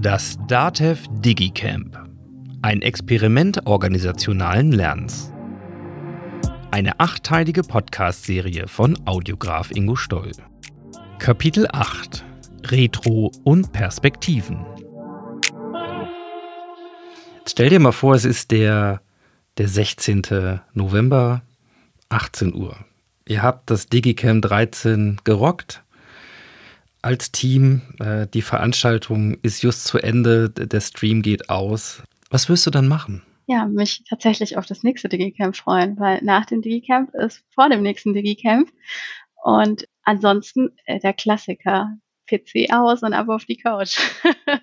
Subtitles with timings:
[0.00, 1.98] Das DATEV DigiCamp.
[2.62, 5.32] Ein Experiment organisationalen Lernens.
[6.70, 10.30] Eine achtteilige Podcast-Serie von Audiograf Ingo Stoll.
[11.18, 12.24] Kapitel 8
[12.66, 14.64] Retro und Perspektiven.
[17.38, 19.00] Jetzt stell dir mal vor, es ist der,
[19.56, 20.60] der 16.
[20.74, 21.42] November,
[22.08, 22.76] 18 Uhr.
[23.26, 25.82] Ihr habt das DigiCamp 13 gerockt
[27.02, 27.82] als Team.
[28.00, 32.02] Äh, die Veranstaltung ist just zu Ende, der Stream geht aus.
[32.30, 33.22] Was wirst du dann machen?
[33.46, 37.82] Ja, mich tatsächlich auf das nächste Digicamp freuen, weil nach dem Digicamp ist vor dem
[37.82, 38.70] nächsten Digicamp.
[39.42, 41.96] Und ansonsten äh, der Klassiker,
[42.28, 43.98] PC aus und ab auf die Couch.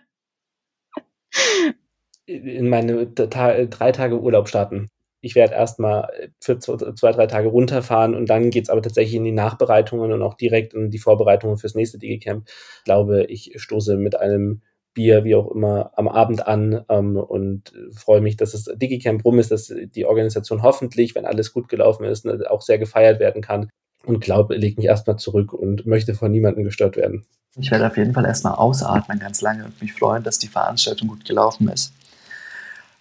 [2.28, 4.90] In meine drei Tage Urlaub starten
[5.26, 6.08] ich werde erstmal
[6.40, 10.22] für zwei, drei Tage runterfahren und dann geht es aber tatsächlich in die Nachbereitungen und
[10.22, 12.48] auch direkt in die Vorbereitungen fürs nächste Digicamp.
[12.48, 14.62] Ich glaube, ich stoße mit einem
[14.94, 19.40] Bier, wie auch immer, am Abend an ähm, und freue mich, dass das Digicamp rum
[19.40, 23.42] ist, dass die Organisation hoffentlich, wenn alles gut gelaufen ist, ne, auch sehr gefeiert werden
[23.42, 23.70] kann.
[24.06, 27.26] Und glaube, lege mich erstmal zurück und möchte von niemandem gestört werden.
[27.58, 31.08] Ich werde auf jeden Fall erstmal ausatmen ganz lange und mich freuen, dass die Veranstaltung
[31.08, 31.94] gut gelaufen ist.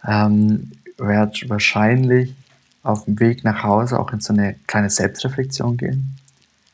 [0.08, 2.34] Ähm, werde wahrscheinlich
[2.82, 6.16] auf dem Weg nach Hause auch in so eine kleine Selbstreflexion gehen.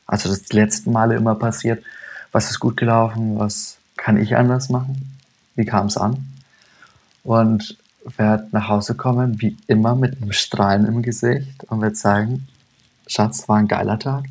[0.05, 1.83] Also das die letzten Male immer passiert,
[2.31, 5.17] was ist gut gelaufen, was kann ich anders machen,
[5.55, 6.27] wie kam es an.
[7.23, 7.77] Und
[8.17, 12.47] werde nach Hause kommen, wie immer, mit einem Strahlen im Gesicht und werde sagen,
[13.07, 14.25] Schatz, war ein geiler Tag.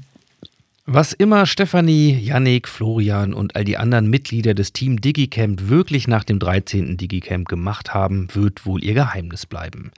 [0.92, 6.24] Was immer Stefanie, Yannick, Florian und all die anderen Mitglieder des Team DigiCamp wirklich nach
[6.24, 6.96] dem 13.
[6.96, 9.92] DigiCamp gemacht haben, wird wohl ihr Geheimnis bleiben.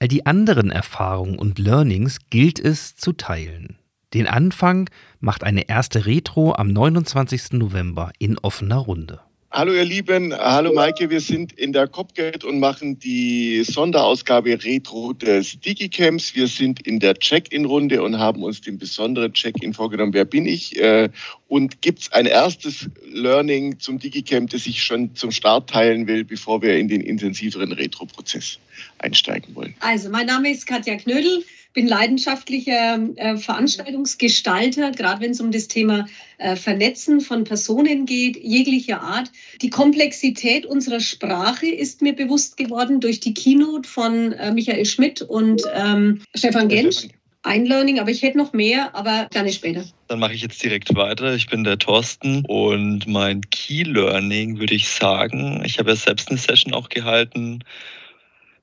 [0.00, 3.78] All die anderen Erfahrungen und Learnings gilt es zu teilen.
[4.14, 4.90] Den Anfang
[5.20, 7.52] macht eine erste Retro am 29.
[7.52, 9.20] November in offener Runde.
[9.54, 15.12] Hallo ihr Lieben, hallo Maike, wir sind in der Copgate und machen die Sonderausgabe Retro
[15.12, 16.34] des Digicamps.
[16.34, 20.14] Wir sind in der Check-in-Runde und haben uns den besonderen Check-in vorgenommen.
[20.14, 20.80] Wer bin ich?
[20.80, 21.10] Äh,
[21.48, 26.24] und gibt es ein erstes Learning zum Digicamp, das ich schon zum Start teilen will,
[26.24, 28.58] bevor wir in den intensiveren Retro-Prozess
[29.00, 29.74] einsteigen wollen?
[29.80, 35.68] Also, mein Name ist Katja Knödel bin leidenschaftlicher äh, Veranstaltungsgestalter, gerade wenn es um das
[35.68, 36.06] Thema
[36.38, 39.30] äh, Vernetzen von Personen geht, jeglicher Art.
[39.60, 45.22] Die Komplexität unserer Sprache ist mir bewusst geworden durch die Keynote von äh, Michael Schmidt
[45.22, 47.08] und ähm, Stefan Gensch.
[47.44, 49.84] Ein Learning, aber ich hätte noch mehr, aber gerne später.
[50.06, 51.34] Dann mache ich jetzt direkt weiter.
[51.34, 56.30] Ich bin der Thorsten und mein Key Learning würde ich sagen, ich habe ja selbst
[56.30, 57.64] eine Session auch gehalten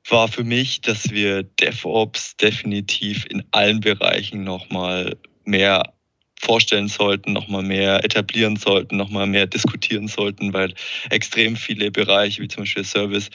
[0.08, 5.94] war für mich, dass wir DevOps definitiv in allen Bereichen nochmal mehr
[6.40, 10.74] vorstellen sollten, nochmal mehr etablieren sollten, nochmal mehr diskutieren sollten, weil
[11.09, 13.30] extrem viele Bereiche, wie zum Beispiel Service,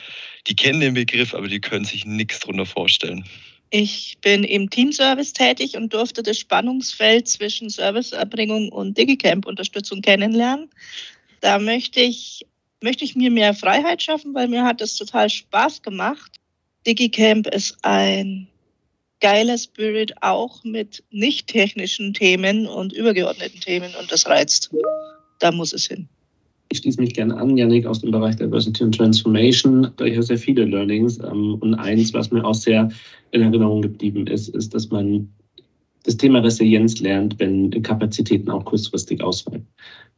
[0.46, 3.24] die kennen den Begriff, aber die können sich nichts darunter vorstellen.
[3.70, 10.70] Ich bin im Teamservice tätig und durfte das Spannungsfeld zwischen Serviceerbringung und Digicamp-Unterstützung kennenlernen.
[11.40, 12.46] Da möchte ich,
[12.82, 16.40] möchte ich mir mehr Freiheit schaffen, weil mir hat es total Spaß gemacht,
[16.86, 18.46] DigiCamp ist ein
[19.20, 24.70] geiler Spirit auch mit nicht technischen Themen und übergeordneten Themen und das reizt.
[25.40, 26.08] Da muss es hin.
[26.70, 29.90] Ich schließe mich gerne an, Janik, aus dem Bereich Diversity and Transformation.
[29.96, 31.18] Da ich habe sehr viele Learnings.
[31.18, 32.90] Ähm, und eins, was mir auch sehr
[33.30, 35.28] in Erinnerung geblieben ist, ist, dass man
[36.04, 39.66] das Thema Resilienz lernt, wenn Kapazitäten auch kurzfristig ausfallen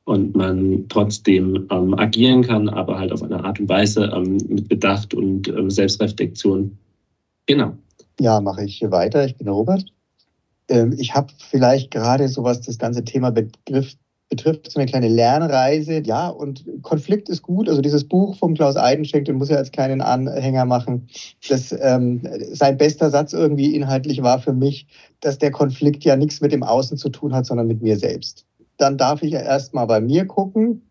[0.07, 4.69] und man trotzdem ähm, agieren kann, aber halt auf eine Art und Weise ähm, mit
[4.69, 6.79] Bedacht und ähm, Selbstreflexion.
[7.47, 7.73] Genau.
[8.21, 9.27] Ja, mache ich weiter.
[9.27, 9.85] Ich bin der Robert.
[10.69, 13.97] Ähm, ich habe vielleicht gerade so was das ganze Thema Begriff
[14.29, 16.01] betrifft, so eine kleine Lernreise.
[16.05, 17.69] Ja, und Konflikt ist gut.
[17.69, 21.09] Also dieses Buch vom Klaus Eidenschenk, den muss er als keinen Anhänger machen.
[21.49, 24.87] Das, ähm, sein bester Satz irgendwie inhaltlich war für mich,
[25.19, 28.46] dass der Konflikt ja nichts mit dem Außen zu tun hat, sondern mit mir selbst
[28.79, 30.83] dann darf ich ja erstmal bei mir gucken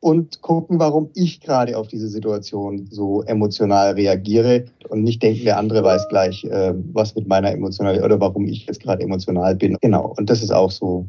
[0.00, 5.58] und gucken, warum ich gerade auf diese Situation so emotional reagiere und nicht denken, der
[5.58, 9.76] andere weiß gleich, äh, was mit meiner emotionalen oder warum ich jetzt gerade emotional bin.
[9.80, 10.14] Genau.
[10.16, 11.06] Und das ist auch so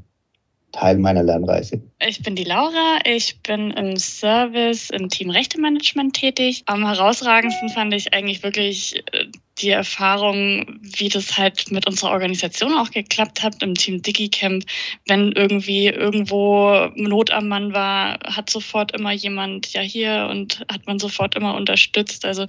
[0.72, 1.82] Teil meiner Lernreise.
[2.06, 6.64] Ich bin die Laura, ich bin im Service im Team Rechtemanagement tätig.
[6.66, 9.26] Am herausragendsten fand ich eigentlich wirklich äh,
[9.60, 14.64] die Erfahrung, wie das halt mit unserer Organisation auch geklappt hat im Team DigiCamp.
[15.08, 20.86] Wenn irgendwie irgendwo Not am Mann war, hat sofort immer jemand ja hier und hat
[20.86, 22.26] man sofort immer unterstützt.
[22.26, 22.46] Also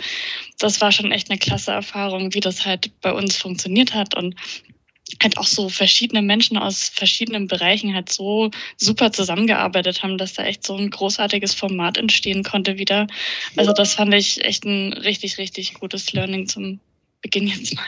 [0.58, 4.34] das war schon echt eine klasse Erfahrung, wie das halt bei uns funktioniert hat und
[5.22, 10.44] halt auch so verschiedene Menschen aus verschiedenen Bereichen halt so super zusammengearbeitet haben, dass da
[10.44, 13.06] echt so ein großartiges Format entstehen konnte wieder.
[13.56, 16.80] Also das fand ich echt ein richtig, richtig gutes Learning zum
[17.22, 17.86] Beginn jetzt mal.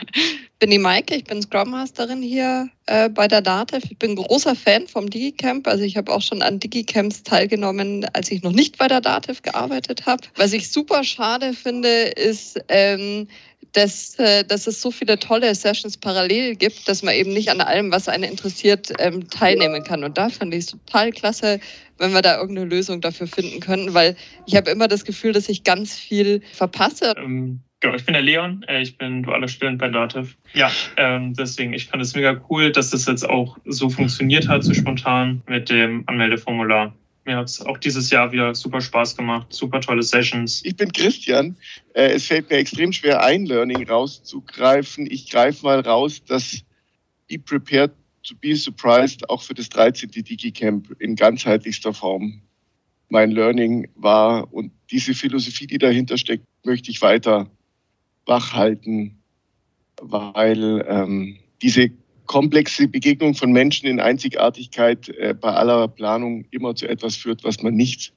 [0.59, 3.83] Bin die Maike, ich bin Scrum Masterin hier äh, bei der DATEV.
[3.89, 5.67] Ich bin großer Fan vom DigiCamp.
[5.67, 9.41] Also ich habe auch schon an DigiCamps teilgenommen, als ich noch nicht bei der DATEV
[9.41, 10.27] gearbeitet habe.
[10.35, 13.27] Was ich super schade finde, ist, ähm,
[13.71, 17.61] dass, äh, dass es so viele tolle Sessions parallel gibt, dass man eben nicht an
[17.61, 20.03] allem, was einen interessiert, ähm, teilnehmen kann.
[20.03, 21.59] Und da fand ich es total klasse,
[21.97, 25.47] wenn wir da irgendeine Lösung dafür finden könnten, weil ich habe immer das Gefühl, dass
[25.47, 27.13] ich ganz viel verpasse.
[27.17, 30.37] Ähm, genau, ich bin der Leon, äh, ich bin dualer Student bei Dativ.
[30.53, 34.63] Ja, ähm, deswegen, ich fand es mega cool, dass das jetzt auch so funktioniert hat,
[34.63, 36.93] so spontan mit dem Anmeldeformular
[37.25, 40.61] mir hat es auch dieses Jahr wieder super Spaß gemacht, super tolle Sessions.
[40.65, 41.55] Ich bin Christian.
[41.93, 45.07] Äh, es fällt mir extrem schwer, ein Learning rauszugreifen.
[45.09, 46.63] Ich greife mal raus, dass
[47.27, 47.91] Be Prepared
[48.23, 50.09] to Be Surprised auch für das 13.
[50.09, 52.41] DigiCamp in ganzheitlichster Form
[53.09, 54.51] mein Learning war.
[54.51, 57.51] Und diese Philosophie, die dahinter steckt, möchte ich weiter
[58.31, 59.21] wachhalten,
[60.01, 61.91] weil ähm, diese
[62.25, 67.61] komplexe Begegnung von Menschen in Einzigartigkeit äh, bei aller Planung immer zu etwas führt, was
[67.61, 68.13] man nicht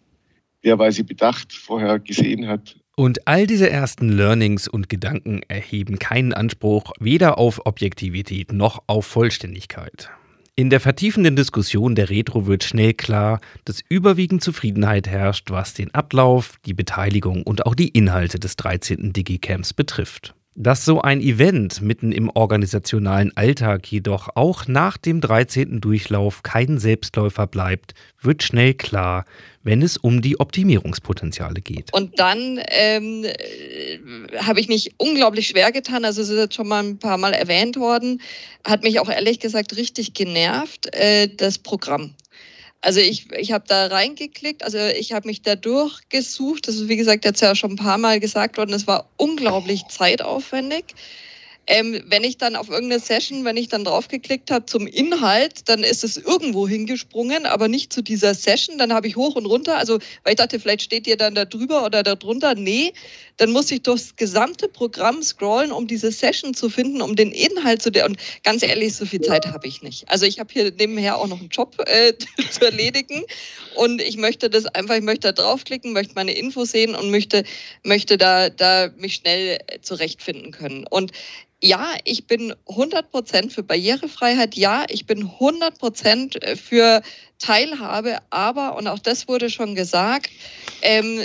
[0.64, 2.76] derweise bedacht vorher gesehen hat.
[2.96, 9.05] Und all diese ersten Learnings und Gedanken erheben keinen Anspruch weder auf Objektivität noch auf
[9.05, 10.10] Vollständigkeit.
[10.56, 15.92] In der vertiefenden Diskussion der Retro wird schnell klar, dass überwiegend Zufriedenheit herrscht, was den
[15.92, 19.12] Ablauf, die Beteiligung und auch die Inhalte des 13.
[19.12, 20.36] Digicamps betrifft.
[20.56, 25.80] Dass so ein Event mitten im organisationalen Alltag jedoch auch nach dem 13.
[25.80, 29.24] Durchlauf kein Selbstläufer bleibt, wird schnell klar,
[29.64, 31.92] wenn es um die Optimierungspotenziale geht.
[31.92, 33.26] Und dann ähm,
[34.36, 37.32] habe ich mich unglaublich schwer getan, also es ist jetzt schon mal ein paar Mal
[37.32, 38.20] erwähnt worden,
[38.64, 42.14] hat mich auch ehrlich gesagt richtig genervt, äh, das Programm.
[42.84, 46.69] Also ich, ich habe da reingeklickt, also ich habe mich da durchgesucht.
[46.69, 49.86] Das ist, wie gesagt, jetzt ja schon ein paar Mal gesagt worden, es war unglaublich
[49.88, 50.84] zeitaufwendig.
[51.66, 55.82] Ähm, wenn ich dann auf irgendeine Session, wenn ich dann draufgeklickt habe zum Inhalt, dann
[55.82, 58.76] ist es irgendwo hingesprungen, aber nicht zu dieser Session.
[58.76, 61.46] Dann habe ich hoch und runter, also weil ich dachte, vielleicht steht ihr dann da
[61.46, 62.54] drüber oder da drunter.
[62.54, 62.92] Nee,
[63.36, 67.82] dann muss ich durchs gesamte Programm scrollen, um diese Session zu finden, um den Inhalt
[67.82, 68.06] zu der.
[68.06, 70.08] Und ganz ehrlich, so viel Zeit habe ich nicht.
[70.08, 72.12] Also ich habe hier nebenher auch noch einen Job äh,
[72.50, 73.25] zu erledigen
[73.75, 77.44] und ich möchte das einfach, ich möchte da draufklicken, möchte meine Infos sehen und möchte,
[77.82, 80.86] möchte da, da mich schnell zurechtfinden können.
[80.88, 81.12] Und
[81.64, 87.00] ja, ich bin 100% für Barrierefreiheit, ja, ich bin 100% für
[87.38, 90.28] Teilhabe, aber, und auch das wurde schon gesagt,
[90.82, 91.22] ähm,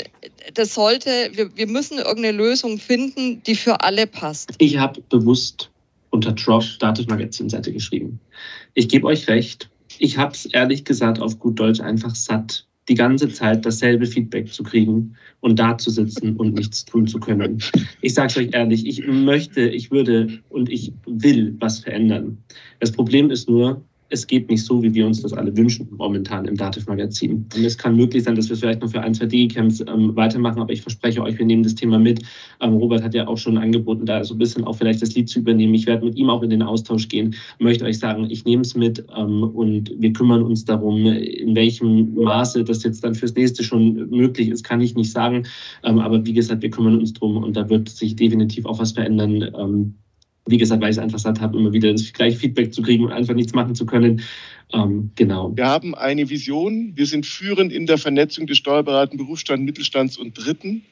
[0.53, 4.53] das sollte, wir, wir müssen irgendeine Lösung finden, die für alle passt.
[4.57, 5.69] Ich habe bewusst
[6.09, 8.19] unter Trosh Dativ Magazinseite geschrieben.
[8.73, 12.95] Ich gebe euch recht, ich habe es ehrlich gesagt auf gut Deutsch einfach satt, die
[12.95, 17.61] ganze Zeit dasselbe Feedback zu kriegen und da zu sitzen und nichts tun zu können.
[18.01, 22.39] Ich sage es euch ehrlich, ich möchte, ich würde und ich will was verändern.
[22.79, 26.45] Das Problem ist nur, es geht nicht so, wie wir uns das alle wünschen, momentan
[26.45, 27.45] im Dativ-Magazin.
[27.55, 30.61] Und es kann möglich sein, dass wir vielleicht noch für ein, zwei Digicamps ähm, weitermachen,
[30.61, 32.21] aber ich verspreche euch, wir nehmen das Thema mit.
[32.59, 35.29] Ähm, Robert hat ja auch schon angeboten, da so ein bisschen auch vielleicht das Lied
[35.29, 35.73] zu übernehmen.
[35.75, 38.75] Ich werde mit ihm auch in den Austausch gehen, möchte euch sagen, ich nehme es
[38.75, 43.63] mit ähm, und wir kümmern uns darum, in welchem Maße das jetzt dann fürs nächste
[43.63, 45.45] schon möglich ist, kann ich nicht sagen.
[45.83, 48.93] Ähm, aber wie gesagt, wir kümmern uns drum und da wird sich definitiv auch was
[48.93, 49.95] verändern ähm,
[50.49, 53.05] wie gesagt, weil ich es einfach satt habe, immer wieder das gleiche Feedback zu kriegen
[53.05, 54.21] und einfach nichts machen zu können.
[54.73, 55.55] Ähm, genau.
[55.55, 56.93] Wir haben eine Vision.
[56.95, 60.83] Wir sind führend in der Vernetzung des steuerberatenden Berufsstands, Mittelstands und Dritten.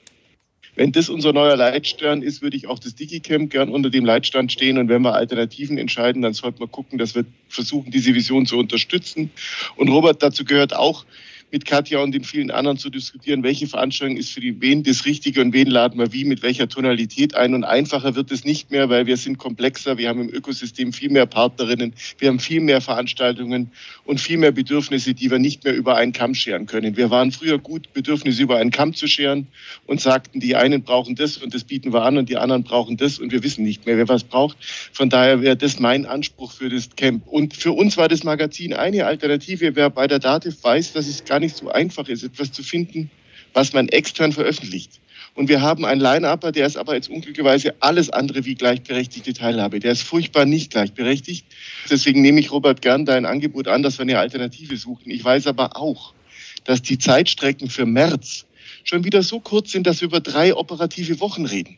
[0.75, 4.51] Wenn das unser neuer Leitstern ist, würde ich auch das DigiCamp gern unter dem Leitstand
[4.51, 4.77] stehen.
[4.77, 8.57] Und wenn wir Alternativen entscheiden, dann sollten wir gucken, dass wir versuchen, diese Vision zu
[8.57, 9.31] unterstützen.
[9.75, 11.05] Und Robert, dazu gehört auch,
[11.51, 15.05] mit Katja und den vielen anderen zu diskutieren, welche Veranstaltung ist für die wen das
[15.05, 17.53] Richtige und wen laden wir wie mit welcher Tonalität ein.
[17.53, 21.09] Und einfacher wird es nicht mehr, weil wir sind komplexer, wir haben im Ökosystem viel
[21.09, 23.71] mehr Partnerinnen, wir haben viel mehr Veranstaltungen
[24.03, 26.97] und viel mehr Bedürfnisse, die wir nicht mehr über einen Kamm scheren können.
[26.97, 29.47] Wir waren früher gut, Bedürfnisse über einen Kamm zu scheren
[29.85, 32.97] und sagten, die einen brauchen das und das bieten wir an und die anderen brauchen
[32.97, 34.57] das und wir wissen nicht mehr, wer was braucht.
[34.91, 37.25] Von daher wäre das mein Anspruch für das Camp.
[37.27, 39.75] Und für uns war das Magazin eine Alternative.
[39.75, 42.63] Wer bei der Dativ weiß, dass es gar gar nicht so einfach ist, etwas zu
[42.63, 43.12] finden,
[43.53, 45.00] was man extern veröffentlicht.
[45.36, 49.79] Und wir haben einen Line-Upper, der ist aber jetzt unglücklicherweise alles andere wie gleichberechtigte Teilhabe.
[49.79, 51.46] Der ist furchtbar nicht gleichberechtigt.
[51.91, 55.12] Deswegen nehme ich, Robert, gern dein Angebot an, dass wir eine Alternative suchen.
[55.12, 56.15] Ich weiß aber auch,
[56.63, 58.48] dass die Zeitstrecken für März
[58.84, 61.77] schon wieder so kurz sind, dass wir über drei operative Wochen reden.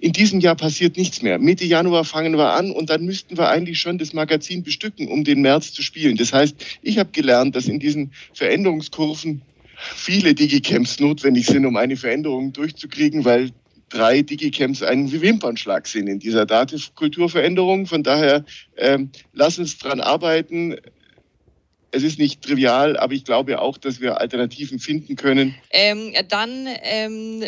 [0.00, 1.38] In diesem Jahr passiert nichts mehr.
[1.38, 5.24] Mitte Januar fangen wir an und dann müssten wir eigentlich schon das Magazin bestücken, um
[5.24, 6.16] den März zu spielen.
[6.16, 9.42] Das heißt, ich habe gelernt, dass in diesen Veränderungskurven
[9.76, 13.50] viele Digicamps notwendig sind, um eine Veränderung durchzukriegen, weil
[13.90, 17.86] drei Digicamps ein Wimpernschlag sind in dieser Dativ-Kulturveränderung.
[17.86, 18.44] Von daher
[18.78, 20.76] ähm, lass uns dran arbeiten
[21.92, 25.54] es ist nicht trivial, aber ich glaube auch, dass wir Alternativen finden können.
[25.70, 27.42] Ähm, dann ähm,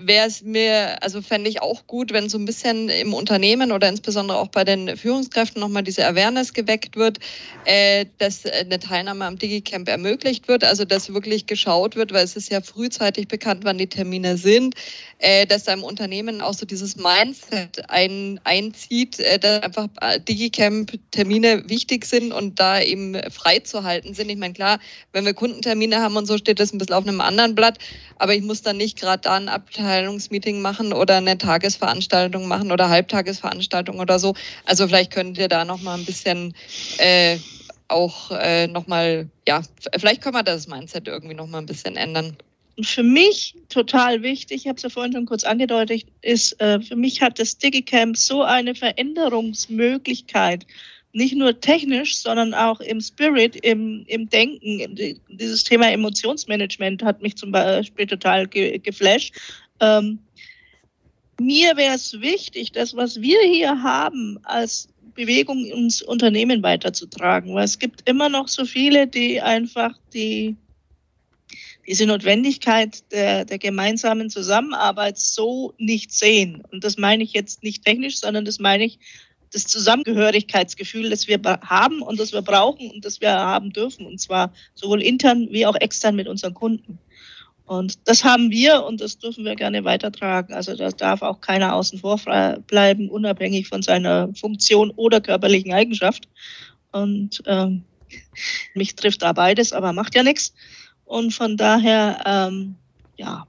[0.00, 3.88] wäre es mir, also fände ich auch gut, wenn so ein bisschen im Unternehmen oder
[3.88, 7.18] insbesondere auch bei den Führungskräften nochmal diese Awareness geweckt wird,
[7.66, 12.36] äh, dass eine Teilnahme am DigiCamp ermöglicht wird, also dass wirklich geschaut wird, weil es
[12.36, 14.74] ist ja frühzeitig bekannt, wann die Termine sind,
[15.18, 20.20] äh, dass da im Unternehmen auch so dieses Mindset ein, einzieht, äh, dass einfach äh,
[20.20, 24.30] DigiCamp-Termine wichtig sind und da eben frei zu halten sind.
[24.30, 24.78] Ich meine, klar,
[25.12, 27.78] wenn wir Kundentermine haben und so, steht das ein bisschen auf einem anderen Blatt,
[28.18, 32.88] aber ich muss dann nicht gerade da ein Abteilungsmeeting machen oder eine Tagesveranstaltung machen oder
[32.88, 34.34] Halbtagesveranstaltung oder so.
[34.64, 36.54] Also vielleicht könnt ihr da nochmal ein bisschen
[36.98, 37.38] äh,
[37.88, 39.62] auch äh, nochmal, ja,
[39.96, 42.36] vielleicht können wir das Mindset irgendwie nochmal ein bisschen ändern.
[42.82, 46.96] Für mich total wichtig, ich habe es ja vorhin schon kurz angedeutet, ist, äh, für
[46.96, 50.66] mich hat das DigiCamp so eine Veränderungsmöglichkeit
[51.14, 55.18] nicht nur technisch, sondern auch im Spirit, im, im Denken.
[55.28, 59.32] Dieses Thema Emotionsmanagement hat mich zum Beispiel total ge geflasht.
[59.80, 60.18] Ähm,
[61.40, 67.64] mir wäre es wichtig, das, was wir hier haben, als Bewegung ins Unternehmen weiterzutragen, weil
[67.64, 70.56] es gibt immer noch so viele, die einfach die,
[71.86, 76.64] diese Notwendigkeit der, der gemeinsamen Zusammenarbeit so nicht sehen.
[76.72, 78.98] Und das meine ich jetzt nicht technisch, sondern das meine ich
[79.54, 84.06] das Zusammengehörigkeitsgefühl, das wir haben und das wir brauchen und das wir haben dürfen.
[84.06, 86.98] Und zwar sowohl intern wie auch extern mit unseren Kunden.
[87.66, 90.52] Und das haben wir und das dürfen wir gerne weitertragen.
[90.52, 92.20] Also da darf auch keiner außen vor
[92.66, 96.28] bleiben, unabhängig von seiner Funktion oder körperlichen Eigenschaft.
[96.92, 97.84] Und ähm,
[98.74, 100.52] mich trifft da beides, aber macht ja nichts.
[101.04, 102.76] Und von daher, ähm,
[103.16, 103.46] ja,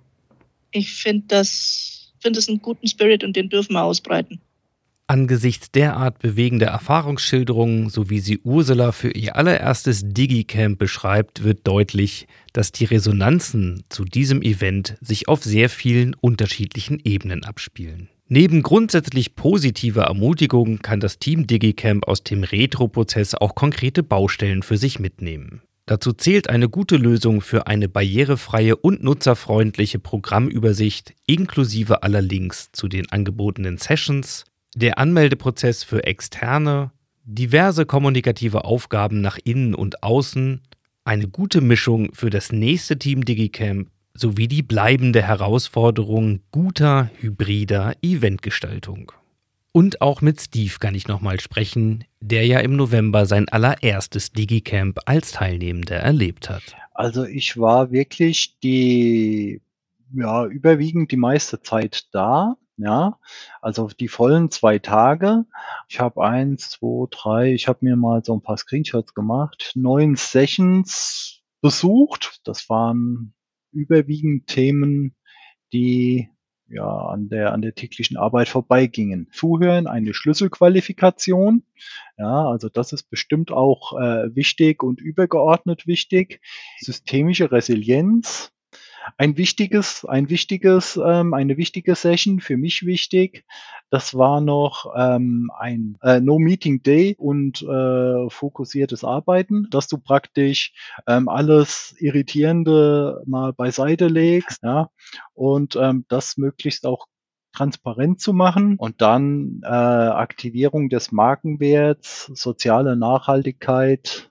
[0.72, 4.40] ich finde das, finde es einen guten Spirit und den dürfen wir ausbreiten.
[5.08, 12.28] Angesichts derart bewegender Erfahrungsschilderungen, so wie sie Ursula für ihr allererstes Digicamp beschreibt, wird deutlich,
[12.54, 18.10] dass die Resonanzen zu diesem Event sich auf sehr vielen unterschiedlichen Ebenen abspielen.
[18.28, 24.78] Neben grundsätzlich positiver Ermutigung kann das Team Digicamp aus dem Retro-Prozess auch konkrete Baustellen für
[24.78, 25.62] sich mitnehmen.
[25.86, 32.88] Dazu zählt eine gute Lösung für eine barrierefreie und nutzerfreundliche Programmübersicht inklusive aller Links zu
[32.88, 36.92] den angebotenen Sessions, der Anmeldeprozess für Externe,
[37.24, 40.62] diverse kommunikative Aufgaben nach innen und außen,
[41.06, 49.12] eine gute Mischung für das nächste Team Digicamp sowie die bleibende Herausforderung guter hybrider Eventgestaltung.
[49.72, 55.00] Und auch mit Steve kann ich nochmal sprechen, der ja im November sein allererstes Digicamp
[55.06, 56.64] als Teilnehmender erlebt hat.
[56.94, 59.62] Also ich war wirklich die,
[60.14, 62.56] ja, überwiegend die meiste Zeit da.
[62.78, 63.20] Ja,
[63.62, 65.46] also die vollen zwei Tage.
[65.88, 70.16] Ich habe eins, zwei, drei, ich habe mir mal so ein paar Screenshots gemacht, neun
[70.16, 72.42] Sessions besucht.
[72.44, 73.34] Das waren
[73.72, 75.16] überwiegend Themen,
[75.72, 76.30] die
[76.68, 79.30] ja an der an der täglichen Arbeit vorbeigingen.
[79.32, 81.64] Zuhören, eine Schlüsselqualifikation.
[82.18, 86.42] Ja, also das ist bestimmt auch äh, wichtig und übergeordnet wichtig.
[86.80, 88.52] Systemische Resilienz,
[89.18, 93.46] ein wichtiges, ein wichtiges, ähm, eine wichtige Session für mich wichtig.
[93.90, 99.98] Das war noch ähm, ein äh, No Meeting Day und äh, fokussiertes Arbeiten, dass du
[99.98, 100.74] praktisch
[101.08, 104.90] ähm, alles Irritierende mal beiseite legst, ja,
[105.34, 107.08] und ähm, das möglichst auch
[107.54, 114.30] transparent zu machen und dann äh, Aktivierung des Markenwerts, soziale Nachhaltigkeit,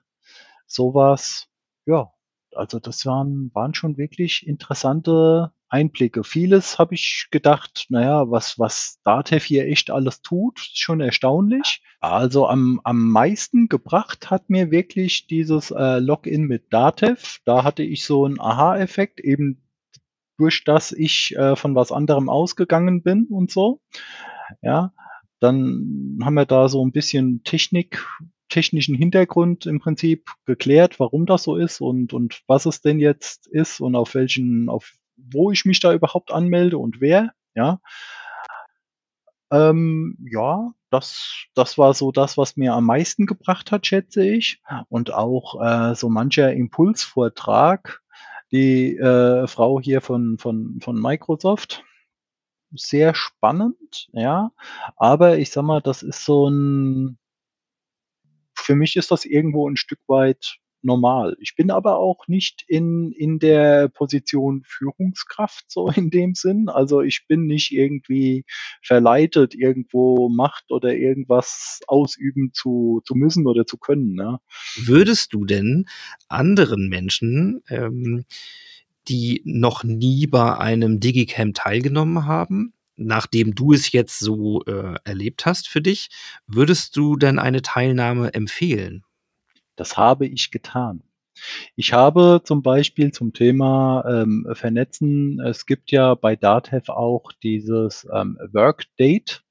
[0.67, 1.47] sowas.
[1.85, 2.11] Ja,
[2.55, 6.23] also das waren, waren schon wirklich interessante Einblicke.
[6.23, 11.83] Vieles habe ich gedacht, naja, was, was Datev hier echt alles tut, schon erstaunlich.
[11.99, 17.39] Also am, am meisten gebracht hat mir wirklich dieses äh, Login mit Datev.
[17.45, 19.61] Da hatte ich so einen Aha-Effekt, eben
[20.37, 23.81] durch das ich äh, von was anderem ausgegangen bin und so.
[24.61, 24.93] Ja,
[25.39, 28.05] dann haben wir da so ein bisschen Technik
[28.49, 33.47] technischen Hintergrund im Prinzip geklärt, warum das so ist und, und was es denn jetzt
[33.47, 37.79] ist und auf welchen, auf wo ich mich da überhaupt anmelde und wer, ja.
[39.51, 44.61] Ähm, ja, das, das war so das, was mir am meisten gebracht hat, schätze ich.
[44.89, 48.01] Und auch äh, so mancher Impulsvortrag,
[48.51, 51.83] die äh, Frau hier von, von, von Microsoft,
[52.71, 54.51] sehr spannend, ja.
[54.97, 57.17] Aber ich sag mal, das ist so ein,
[58.65, 61.35] für mich ist das irgendwo ein Stück weit normal.
[61.39, 66.69] Ich bin aber auch nicht in, in der Position Führungskraft, so in dem Sinn.
[66.69, 68.45] Also ich bin nicht irgendwie
[68.81, 74.13] verleitet, irgendwo Macht oder irgendwas ausüben zu, zu müssen oder zu können.
[74.13, 74.39] Ne?
[74.77, 75.85] Würdest du denn
[76.27, 78.25] anderen Menschen, ähm,
[79.07, 85.45] die noch nie bei einem Digicamp teilgenommen haben, nachdem du es jetzt so äh, erlebt
[85.45, 86.09] hast für dich,
[86.47, 89.03] würdest du denn eine Teilnahme empfehlen?
[89.75, 91.03] Das habe ich getan.
[91.75, 98.07] Ich habe zum Beispiel zum Thema ähm, Vernetzen, es gibt ja bei DATEV auch dieses
[98.13, 99.41] ähm, Workdate.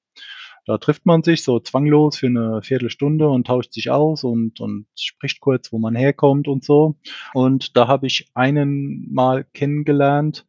[0.66, 4.86] Da trifft man sich so zwanglos für eine Viertelstunde und tauscht sich aus und, und
[4.98, 6.96] spricht kurz, wo man herkommt und so.
[7.34, 10.46] Und da habe ich einen mal kennengelernt,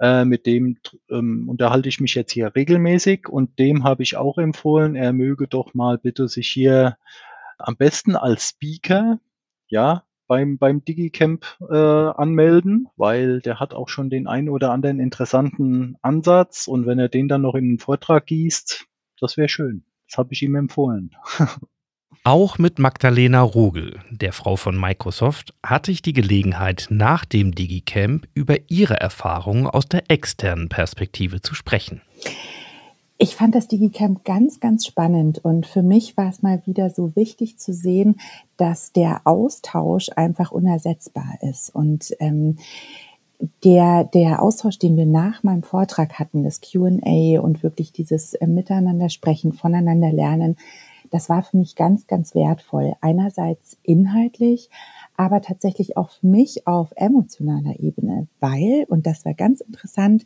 [0.00, 0.78] äh, mit dem
[1.10, 5.46] ähm, unterhalte ich mich jetzt hier regelmäßig und dem habe ich auch empfohlen, er möge
[5.46, 6.96] doch mal bitte sich hier
[7.58, 9.20] am besten als Speaker,
[9.68, 15.00] ja, beim, beim Digicamp äh, anmelden, weil der hat auch schon den einen oder anderen
[15.00, 18.86] interessanten Ansatz und wenn er den dann noch in einen Vortrag gießt,
[19.20, 19.84] das wäre schön.
[20.08, 21.10] Das habe ich ihm empfohlen.
[22.22, 28.28] Auch mit Magdalena Rogel, der Frau von Microsoft, hatte ich die Gelegenheit, nach dem Digicamp
[28.34, 32.02] über ihre Erfahrungen aus der externen Perspektive zu sprechen.
[33.16, 37.16] Ich fand das Digicamp ganz, ganz spannend und für mich war es mal wieder so
[37.16, 38.20] wichtig zu sehen,
[38.58, 42.58] dass der Austausch einfach unersetzbar ist und ähm,
[43.64, 48.46] der, der Austausch, den wir nach meinem Vortrag hatten, das Q&A und wirklich dieses äh,
[48.46, 50.58] Miteinander sprechen, voneinander lernen,
[51.10, 52.94] das war für mich ganz, ganz wertvoll.
[53.00, 54.70] Einerseits inhaltlich,
[55.16, 60.24] aber tatsächlich auch für mich auf emotionaler Ebene, weil, und das war ganz interessant,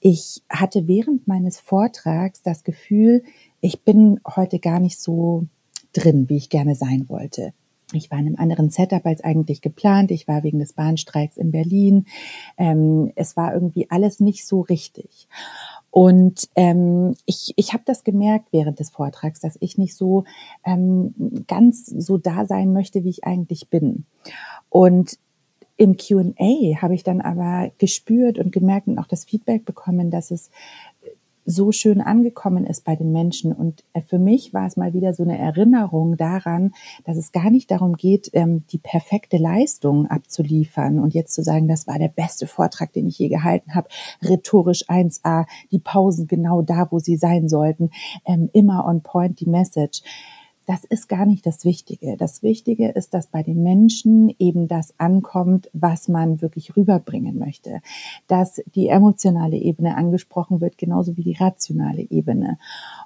[0.00, 3.22] ich hatte während meines Vortrags das Gefühl,
[3.60, 5.46] ich bin heute gar nicht so
[5.92, 7.52] drin, wie ich gerne sein wollte.
[7.94, 10.10] Ich war in einem anderen Setup als eigentlich geplant.
[10.10, 12.06] Ich war wegen des Bahnstreiks in Berlin.
[12.56, 15.28] Ähm, es war irgendwie alles nicht so richtig.
[15.92, 20.24] Und ähm, ich, ich habe das gemerkt während des Vortrags, dass ich nicht so
[20.64, 24.06] ähm, ganz so da sein möchte, wie ich eigentlich bin.
[24.70, 25.18] Und
[25.76, 30.30] im QA habe ich dann aber gespürt und gemerkt und auch das Feedback bekommen, dass
[30.30, 30.50] es
[31.44, 33.52] so schön angekommen ist bei den Menschen.
[33.52, 36.72] Und äh, für mich war es mal wieder so eine Erinnerung daran,
[37.04, 41.68] dass es gar nicht darum geht, ähm, die perfekte Leistung abzuliefern und jetzt zu sagen,
[41.68, 43.88] das war der beste Vortrag, den ich je gehalten habe,
[44.22, 47.90] rhetorisch 1a, die Pausen genau da, wo sie sein sollten,
[48.24, 50.02] ähm, immer on point die Message
[50.66, 52.16] das ist gar nicht das Wichtige.
[52.16, 57.80] Das Wichtige ist, dass bei den Menschen eben das ankommt, was man wirklich rüberbringen möchte.
[58.28, 62.58] Dass die emotionale Ebene angesprochen wird, genauso wie die rationale Ebene.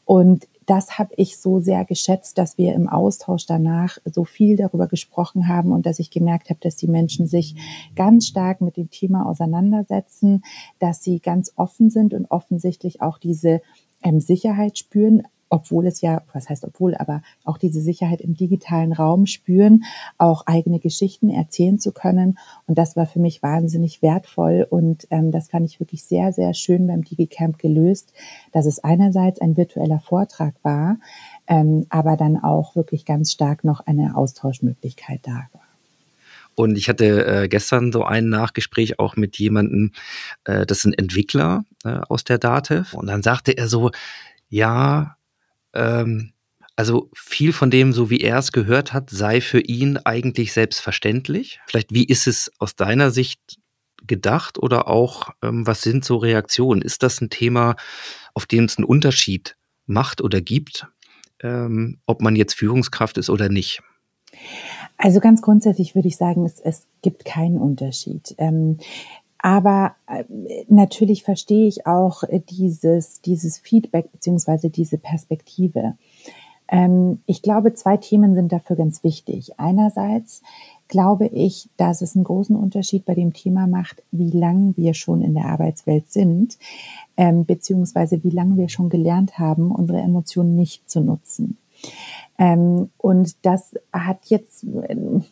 [0.04, 4.88] Und das habe ich so sehr geschätzt, dass wir im Austausch danach so viel darüber
[4.88, 7.54] gesprochen haben und dass ich gemerkt habe, dass die Menschen sich
[7.94, 10.42] ganz stark mit dem Thema auseinandersetzen,
[10.78, 13.62] dass sie ganz offen sind und offensichtlich auch diese
[14.02, 18.92] ähm, Sicherheit spüren, obwohl es ja, was heißt obwohl, aber auch diese Sicherheit im digitalen
[18.92, 19.84] Raum spüren,
[20.18, 22.38] auch eigene Geschichten erzählen zu können.
[22.66, 26.54] Und das war für mich wahnsinnig wertvoll und ähm, das fand ich wirklich sehr, sehr
[26.54, 28.12] schön beim DigiCamp gelöst,
[28.52, 30.98] dass es einerseits ein virtueller Vortrag war,
[31.46, 35.66] ähm, aber dann auch wirklich ganz stark noch eine Austauschmöglichkeit da war.
[36.56, 39.92] Und ich hatte äh, gestern so ein Nachgespräch auch mit jemandem,
[40.44, 42.94] äh, das ist ein Entwickler äh, aus der Datev.
[42.94, 43.90] Und dann sagte er so,
[44.48, 45.15] ja,
[45.76, 46.32] ähm,
[46.76, 51.58] also viel von dem, so wie er es gehört hat, sei für ihn eigentlich selbstverständlich.
[51.66, 53.58] Vielleicht, wie ist es aus deiner Sicht
[54.06, 56.82] gedacht oder auch, ähm, was sind so Reaktionen?
[56.82, 57.76] Ist das ein Thema,
[58.34, 60.86] auf dem es einen Unterschied macht oder gibt,
[61.42, 63.82] ähm, ob man jetzt Führungskraft ist oder nicht?
[64.98, 68.34] Also ganz grundsätzlich würde ich sagen, es, es gibt keinen Unterschied.
[68.38, 68.78] Ähm,
[69.38, 70.24] aber äh,
[70.68, 75.94] natürlich verstehe ich auch äh, dieses, dieses Feedback beziehungsweise diese Perspektive.
[76.68, 79.58] Ähm, ich glaube, zwei Themen sind dafür ganz wichtig.
[79.58, 80.42] Einerseits
[80.88, 85.22] glaube ich, dass es einen großen Unterschied bei dem Thema macht, wie lange wir schon
[85.22, 86.58] in der Arbeitswelt sind,
[87.16, 91.58] ähm, beziehungsweise wie lange wir schon gelernt haben, unsere Emotionen nicht zu nutzen.
[92.38, 94.66] Ähm, und das hat jetzt,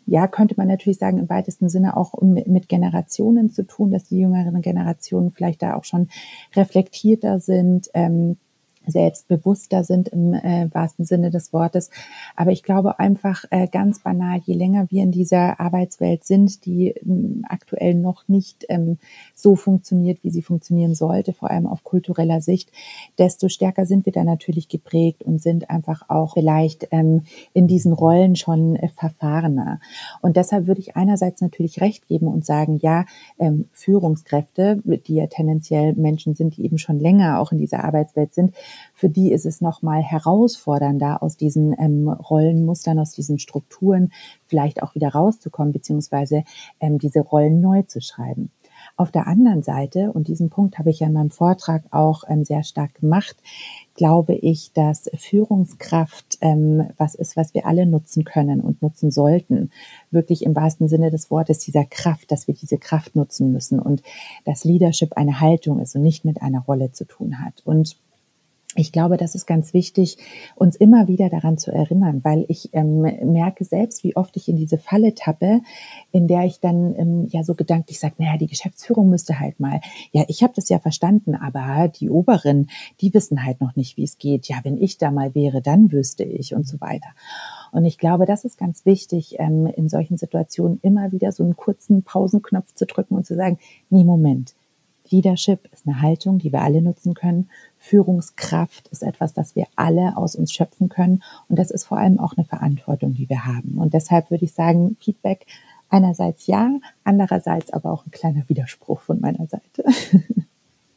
[0.07, 4.19] ja, könnte man natürlich sagen, im weitesten Sinne auch mit Generationen zu tun, dass die
[4.19, 6.09] jüngeren Generationen vielleicht da auch schon
[6.57, 8.39] reflektierter sind, ähm,
[8.87, 11.91] selbstbewusster sind im äh, wahrsten Sinne des Wortes.
[12.37, 16.89] Aber ich glaube einfach äh, ganz banal, je länger wir in dieser Arbeitswelt sind, die
[16.89, 18.99] ähm, aktuell noch nicht ähm,
[19.35, 22.71] so funktioniert, wie sie funktionieren sollte, vor allem auf kultureller Sicht,
[23.19, 27.93] desto stärker sind wir da natürlich geprägt und sind einfach auch vielleicht ähm, in diesen
[27.93, 29.81] Rollen schon äh, verfahrener.
[30.21, 33.07] Und deshalb würde ich einerseits natürlich recht geben und sagen, ja,
[33.39, 38.35] ähm, Führungskräfte, die ja tendenziell Menschen sind, die eben schon länger auch in dieser Arbeitswelt
[38.35, 38.55] sind,
[38.95, 44.13] für die ist es nochmal herausfordernder, aus diesen ähm, Rollenmustern, aus diesen Strukturen
[44.47, 46.45] vielleicht auch wieder rauszukommen, beziehungsweise
[46.81, 48.51] ähm, diese Rollen neu zu schreiben.
[48.97, 52.45] Auf der anderen Seite, und diesen Punkt habe ich ja in meinem Vortrag auch ähm,
[52.45, 53.37] sehr stark gemacht,
[53.95, 59.71] glaube ich, dass Führungskraft ähm, was ist, was wir alle nutzen können und nutzen sollten.
[60.11, 64.03] Wirklich im wahrsten Sinne des Wortes dieser Kraft, dass wir diese Kraft nutzen müssen und
[64.45, 67.63] dass Leadership eine Haltung ist und nicht mit einer Rolle zu tun hat.
[67.65, 67.97] Und
[68.77, 70.19] ich glaube, das ist ganz wichtig,
[70.57, 74.57] uns immer wieder daran zu erinnern, weil ich ähm, merke selbst, wie oft ich in
[74.57, 75.61] diese Falle tappe,
[76.11, 79.81] in der ich dann ähm, ja so gedanklich sage, naja, die Geschäftsführung müsste halt mal,
[80.13, 82.69] ja, ich habe das ja verstanden, aber die Oberen,
[83.01, 84.49] die wissen halt noch nicht, wie es geht.
[84.49, 87.09] Ja, wenn ich da mal wäre, dann wüsste ich und so weiter.
[87.73, 91.57] Und ich glaube, das ist ganz wichtig, ähm, in solchen Situationen immer wieder so einen
[91.57, 93.59] kurzen Pausenknopf zu drücken und zu sagen,
[93.91, 94.55] nee, Moment,
[95.15, 97.49] Leadership ist eine Haltung, die wir alle nutzen können.
[97.79, 101.23] Führungskraft ist etwas, das wir alle aus uns schöpfen können.
[101.49, 103.79] Und das ist vor allem auch eine Verantwortung, die wir haben.
[103.79, 105.47] Und deshalb würde ich sagen, Feedback
[105.89, 106.71] einerseits ja,
[107.05, 109.85] andererseits aber auch ein kleiner Widerspruch von meiner Seite.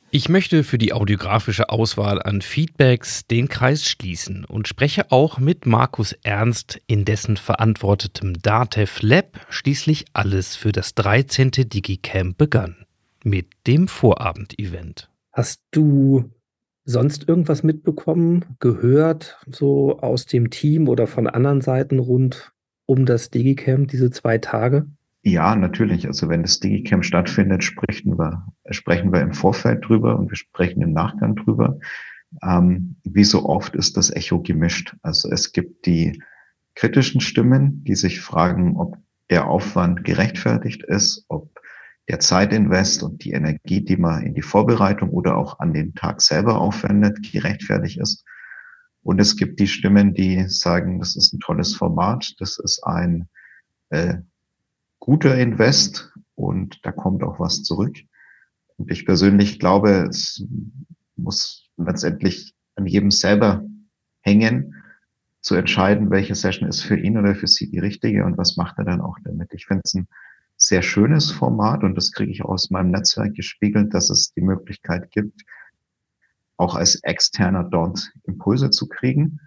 [0.10, 5.66] Ich möchte für die audiografische Auswahl an Feedbacks den Kreis schließen und spreche auch mit
[5.66, 11.52] Markus Ernst, in dessen verantwortetem DATEV Lab schließlich alles für das 13.
[11.52, 12.87] DigiCamp begann
[13.24, 15.10] mit dem Vorabendevent.
[15.32, 16.32] Hast du
[16.84, 22.54] sonst irgendwas mitbekommen, gehört, so aus dem Team oder von anderen Seiten rund
[22.86, 24.88] um das Digicamp, diese zwei Tage?
[25.24, 26.08] Ja, natürlich.
[26.08, 30.82] Also wenn das Digicamp stattfindet, sprechen wir, sprechen wir im Vorfeld drüber und wir sprechen
[30.82, 31.80] im Nachgang drüber.
[32.42, 34.96] Ähm, wie so oft ist das Echo gemischt.
[35.02, 36.22] Also es gibt die
[36.76, 38.98] kritischen Stimmen, die sich fragen, ob
[39.30, 41.60] der Aufwand gerechtfertigt ist, ob
[42.08, 46.22] der Zeitinvest und die Energie, die man in die Vorbereitung oder auch an den Tag
[46.22, 48.24] selber aufwendet, gerechtfertigt ist.
[49.04, 53.30] Und es gibt die Stimmen, die sagen, das ist ein tolles Format, das ist ein
[53.90, 54.16] äh,
[55.00, 57.98] guter Invest und da kommt auch was zurück.
[58.78, 60.46] Und ich persönlich glaube, es
[61.16, 63.64] muss letztendlich an jedem selber
[64.22, 64.76] hängen,
[65.42, 68.78] zu entscheiden, welche Session ist für ihn oder für sie die richtige und was macht
[68.78, 69.54] er dann auch damit.
[69.54, 70.08] Ich finde es ein
[70.68, 75.12] sehr schönes Format und das kriege ich aus meinem Netzwerk gespiegelt, dass es die Möglichkeit
[75.12, 75.44] gibt,
[76.58, 79.40] auch als externer dort Impulse zu kriegen,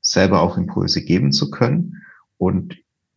[0.00, 2.02] selber auch Impulse geben zu können.
[2.36, 2.76] Und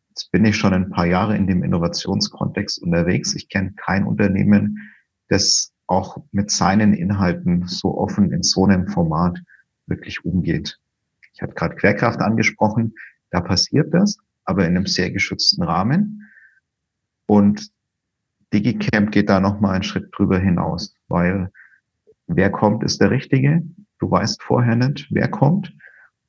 [0.09, 3.35] jetzt bin ich schon ein paar Jahre in dem Innovationskontext unterwegs.
[3.35, 4.79] Ich kenne kein Unternehmen,
[5.27, 9.39] das auch mit seinen Inhalten so offen in so einem Format
[9.85, 10.79] wirklich umgeht.
[11.33, 12.95] Ich habe gerade Querkraft angesprochen,
[13.29, 16.30] da passiert das, aber in einem sehr geschützten Rahmen.
[17.25, 17.69] Und
[18.53, 21.51] DigiCamp geht da nochmal einen Schritt drüber hinaus, weil
[22.27, 23.63] wer kommt, ist der Richtige.
[23.99, 25.73] Du weißt vorher nicht, wer kommt.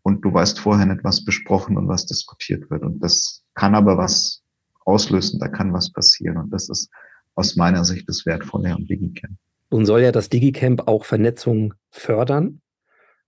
[0.02, 2.82] Und du weißt vorher nicht, was besprochen und was diskutiert wird.
[2.82, 4.42] Und das kann aber was
[4.84, 6.36] auslösen, da kann was passieren.
[6.38, 6.90] Und das ist
[7.34, 9.36] aus meiner Sicht das Wertvolle am DigiCamp.
[9.70, 12.60] Und soll ja das DigiCamp auch Vernetzung fördern?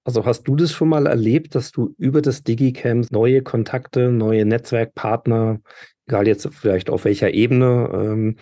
[0.04, 4.44] Also hast du das schon mal erlebt, dass du über das DigiCamp neue Kontakte, neue
[4.44, 5.60] Netzwerkpartner
[6.06, 8.36] egal jetzt vielleicht auf welcher Ebene, ähm,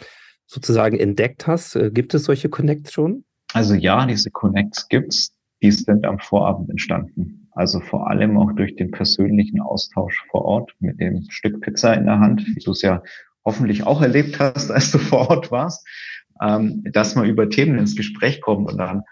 [0.47, 1.77] sozusagen entdeckt hast?
[1.77, 3.25] Äh, gibt es solche Connects schon?
[3.53, 5.35] Also ja, diese Connects gibt's.
[5.63, 7.49] Die sind am Vorabend entstanden.
[7.53, 12.07] Also vor allem auch durch den persönlichen Austausch vor Ort mit dem Stück Pizza in
[12.07, 13.03] der Hand, wie du es ja
[13.45, 15.87] hoffentlich auch erlebt hast, als du vor Ort warst,
[16.41, 19.03] ähm, dass man über Themen ins Gespräch kommt und dann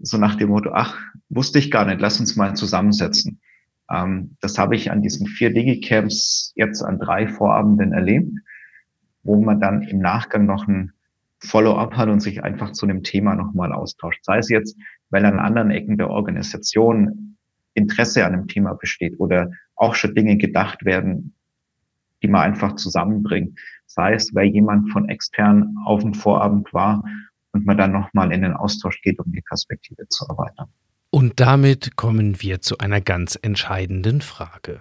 [0.00, 3.40] so nach dem Motto, ach, wusste ich gar nicht, lass uns mal zusammensetzen.
[3.92, 8.32] Ähm, das habe ich an diesen vier Digicamps jetzt an drei Vorabenden erlebt,
[9.22, 10.92] wo man dann im Nachgang noch ein
[11.38, 14.24] Follow-up hat und sich einfach zu einem Thema nochmal austauscht.
[14.24, 14.76] Sei es jetzt,
[15.10, 17.36] weil an anderen Ecken der Organisation
[17.74, 21.34] Interesse an einem Thema besteht oder auch schon Dinge gedacht werden,
[22.22, 23.58] die man einfach zusammenbringt.
[23.86, 27.02] Sei es, weil jemand von extern auf dem Vorabend war
[27.52, 30.68] und man dann nochmal in den Austausch geht, um die Perspektive zu erweitern.
[31.14, 34.80] Und damit kommen wir zu einer ganz entscheidenden Frage.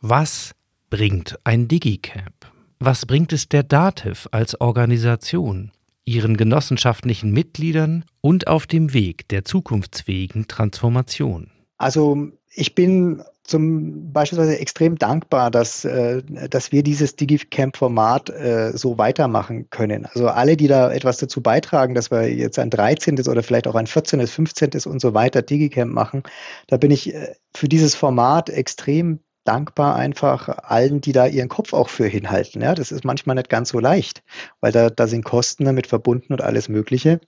[0.00, 0.56] Was
[0.90, 2.50] bringt ein Digicamp?
[2.80, 5.70] Was bringt es der DATEV als Organisation,
[6.04, 11.52] ihren genossenschaftlichen Mitgliedern und auf dem Weg der zukunftsfähigen Transformation?
[11.76, 18.96] Also ich bin zum beispielsweise extrem dankbar, dass, äh, dass wir dieses DigiCamp-Format äh, so
[18.96, 20.06] weitermachen können.
[20.06, 23.18] Also alle, die da etwas dazu beitragen, dass wir jetzt ein 13.
[23.28, 24.70] oder vielleicht auch ein 14., 15.
[24.86, 26.22] und so weiter DigiCamp machen,
[26.68, 31.72] da bin ich äh, für dieses Format extrem dankbar einfach allen, die da ihren Kopf
[31.72, 32.62] auch für hinhalten.
[32.62, 34.22] Ja, das ist manchmal nicht ganz so leicht,
[34.60, 37.20] weil da, da sind Kosten damit verbunden und alles Mögliche.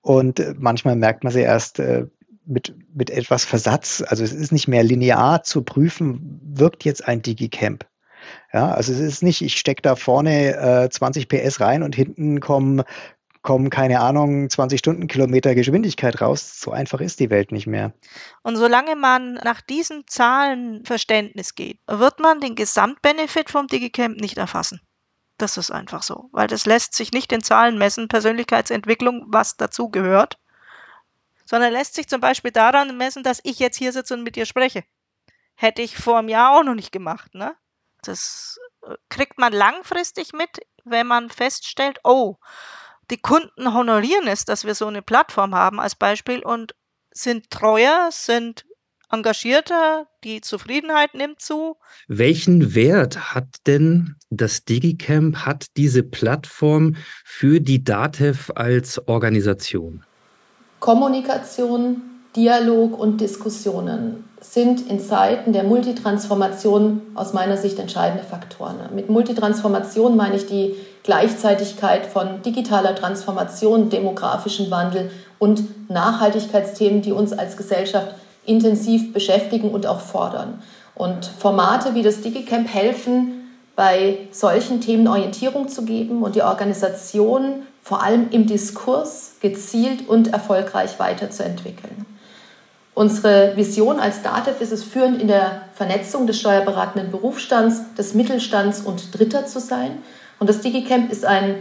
[0.00, 2.06] Und äh, manchmal merkt man sie erst äh,
[2.46, 4.02] mit, mit etwas Versatz.
[4.06, 7.86] Also es ist nicht mehr linear zu prüfen, wirkt jetzt ein Digicamp.
[8.52, 12.40] Ja, also es ist nicht, ich stecke da vorne äh, 20 PS rein und hinten
[12.40, 12.82] kommen,
[13.42, 16.60] kommen, keine Ahnung, 20 Stundenkilometer Geschwindigkeit raus.
[16.60, 17.92] So einfach ist die Welt nicht mehr.
[18.42, 24.80] Und solange man nach diesem Zahlenverständnis geht, wird man den Gesamtbenefit vom Digicamp nicht erfassen.
[25.38, 29.88] Das ist einfach so, weil das lässt sich nicht in Zahlen messen, Persönlichkeitsentwicklung, was dazu
[29.88, 30.38] gehört,
[31.44, 34.46] sondern lässt sich zum Beispiel daran messen, dass ich jetzt hier sitze und mit dir
[34.46, 34.84] spreche.
[35.54, 37.34] Hätte ich vor einem Jahr auch noch nicht gemacht.
[37.34, 37.54] Ne?
[38.02, 42.36] Das äh, kriegt man langfristig mit, wenn man feststellt, oh,
[43.10, 46.74] die Kunden honorieren es, dass wir so eine Plattform haben als Beispiel und
[47.12, 48.64] sind treuer, sind
[49.10, 51.76] engagierter, die Zufriedenheit nimmt zu.
[52.08, 60.04] Welchen Wert hat denn das DigiCamp, hat diese Plattform für die DATEV als Organisation?
[60.82, 62.02] Kommunikation,
[62.34, 68.74] Dialog und Diskussionen sind in Zeiten der Multitransformation aus meiner Sicht entscheidende Faktoren.
[68.92, 77.32] Mit Multitransformation meine ich die Gleichzeitigkeit von digitaler Transformation, demografischem Wandel und Nachhaltigkeitsthemen, die uns
[77.32, 80.64] als Gesellschaft intensiv beschäftigen und auch fordern.
[80.96, 87.62] Und Formate wie das DigiCamp helfen, bei solchen Themen Orientierung zu geben und die Organisation
[87.82, 92.06] vor allem im Diskurs gezielt und erfolgreich weiterzuentwickeln.
[92.94, 98.80] Unsere Vision als DATEV ist es, führend in der Vernetzung des steuerberatenden Berufsstands, des Mittelstands
[98.80, 100.02] und Dritter zu sein.
[100.38, 101.56] Und das DigiCamp ist ein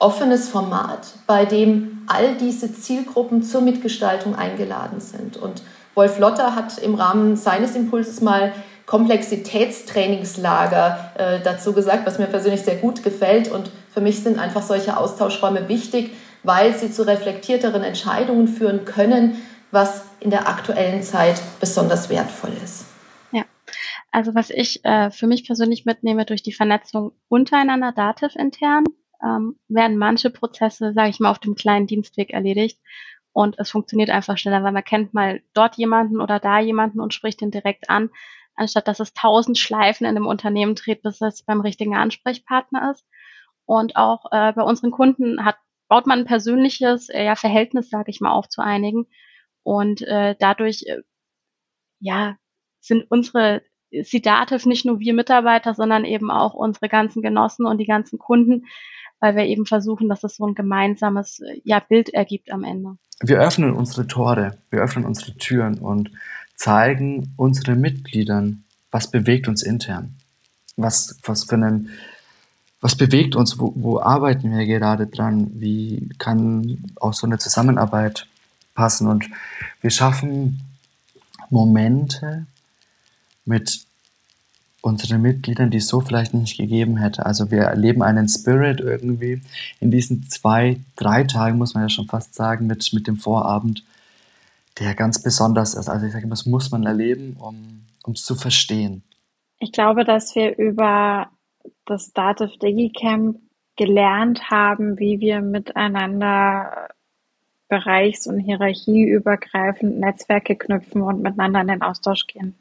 [0.00, 5.36] offenes Format, bei dem all diese Zielgruppen zur Mitgestaltung eingeladen sind.
[5.36, 5.62] Und
[5.94, 8.52] Wolf Lotter hat im Rahmen seines Impulses mal
[8.86, 13.50] Komplexitätstrainingslager äh, dazu gesagt, was mir persönlich sehr gut gefällt.
[13.50, 19.42] Und für mich sind einfach solche Austauschräume wichtig, weil sie zu reflektierteren Entscheidungen führen können,
[19.70, 22.84] was in der aktuellen Zeit besonders wertvoll ist.
[23.32, 23.44] Ja,
[24.12, 28.84] also was ich äh, für mich persönlich mitnehme durch die Vernetzung untereinander, Dativ intern,
[29.24, 32.78] ähm, werden manche Prozesse, sage ich mal, auf dem kleinen Dienstweg erledigt
[33.32, 37.12] und es funktioniert einfach schneller, weil man kennt mal dort jemanden oder da jemanden und
[37.12, 38.10] spricht den direkt an,
[38.56, 43.06] anstatt dass es tausend Schleifen in einem Unternehmen dreht, bis es beim richtigen Ansprechpartner ist.
[43.66, 45.56] Und auch äh, bei unseren Kunden hat,
[45.88, 49.06] baut man ein persönliches äh, ja, Verhältnis, sage ich mal, auf zu einigen.
[49.62, 51.02] Und äh, dadurch äh,
[52.00, 52.36] ja,
[52.80, 53.62] sind unsere
[54.02, 58.66] Sidativ nicht nur wir Mitarbeiter, sondern eben auch unsere ganzen Genossen und die ganzen Kunden,
[59.20, 62.96] weil wir eben versuchen, dass es so ein gemeinsames ja, Bild ergibt am Ende.
[63.20, 66.10] Wir öffnen unsere Tore, wir öffnen unsere Türen und
[66.54, 70.14] zeigen unseren Mitgliedern, was bewegt uns intern,
[70.76, 71.90] was, was für einen,
[72.80, 78.26] was bewegt uns, wo, wo arbeiten wir gerade dran, wie kann auch so eine Zusammenarbeit
[78.74, 79.08] passen?
[79.08, 79.28] Und
[79.80, 80.60] wir schaffen
[81.50, 82.46] Momente
[83.44, 83.84] mit
[84.84, 87.24] unseren Mitgliedern, die es so vielleicht nicht gegeben hätte.
[87.24, 89.40] Also wir erleben einen Spirit irgendwie
[89.80, 93.82] in diesen zwei, drei Tagen, muss man ja schon fast sagen, mit, mit dem Vorabend,
[94.78, 95.88] der ganz besonders ist.
[95.88, 99.02] Also ich sage, das muss man erleben, um es zu verstehen.
[99.58, 101.28] Ich glaube, dass wir über
[101.86, 103.38] das Dativ DigiCamp
[103.76, 106.88] gelernt haben, wie wir miteinander
[107.68, 112.54] bereichs- und hierarchieübergreifend Netzwerke knüpfen und miteinander in den Austausch gehen.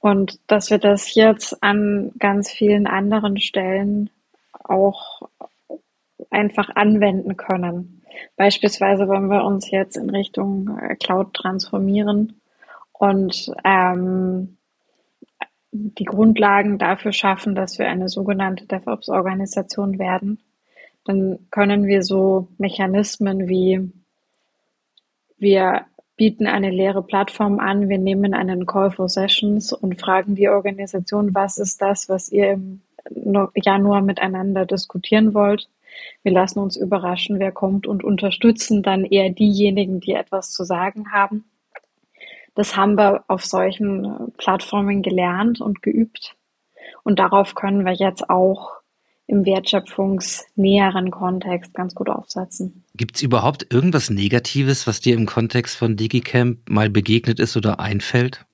[0.00, 4.10] Und dass wir das jetzt an ganz vielen anderen Stellen
[4.62, 5.22] auch
[6.30, 8.02] einfach anwenden können.
[8.36, 12.40] Beispielsweise, wenn wir uns jetzt in Richtung äh, Cloud transformieren
[12.92, 14.56] und ähm,
[15.72, 20.38] die Grundlagen dafür schaffen, dass wir eine sogenannte DevOps-Organisation werden,
[21.04, 23.92] dann können wir so Mechanismen wie
[25.38, 30.48] wir bieten eine leere Plattform an, wir nehmen einen Call for Sessions und fragen die
[30.48, 32.80] Organisation, was ist das, was ihr im
[33.54, 35.68] Januar miteinander diskutieren wollt.
[36.22, 41.12] Wir lassen uns überraschen, wer kommt und unterstützen dann eher diejenigen, die etwas zu sagen
[41.12, 41.44] haben.
[42.54, 46.36] Das haben wir auf solchen Plattformen gelernt und geübt.
[47.04, 48.72] Und darauf können wir jetzt auch
[49.26, 52.84] im wertschöpfungsnäheren Kontext ganz gut aufsetzen.
[52.94, 57.80] Gibt es überhaupt irgendwas Negatives, was dir im Kontext von DigiCamp mal begegnet ist oder
[57.80, 58.45] einfällt?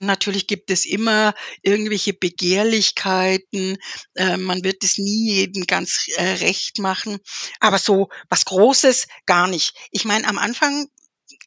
[0.00, 3.76] Natürlich gibt es immer irgendwelche Begehrlichkeiten.
[4.14, 7.18] Äh, man wird es nie jedem ganz äh, recht machen.
[7.60, 9.74] Aber so was Großes gar nicht.
[9.90, 10.88] Ich meine, am Anfang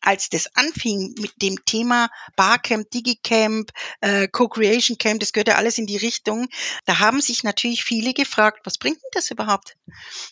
[0.02, 5.78] als das anfing mit dem Thema Barcamp, Digicamp, äh, Co-Creation Camp, das gehört ja alles
[5.78, 6.48] in die Richtung,
[6.86, 9.76] da haben sich natürlich viele gefragt, was bringt denn das überhaupt?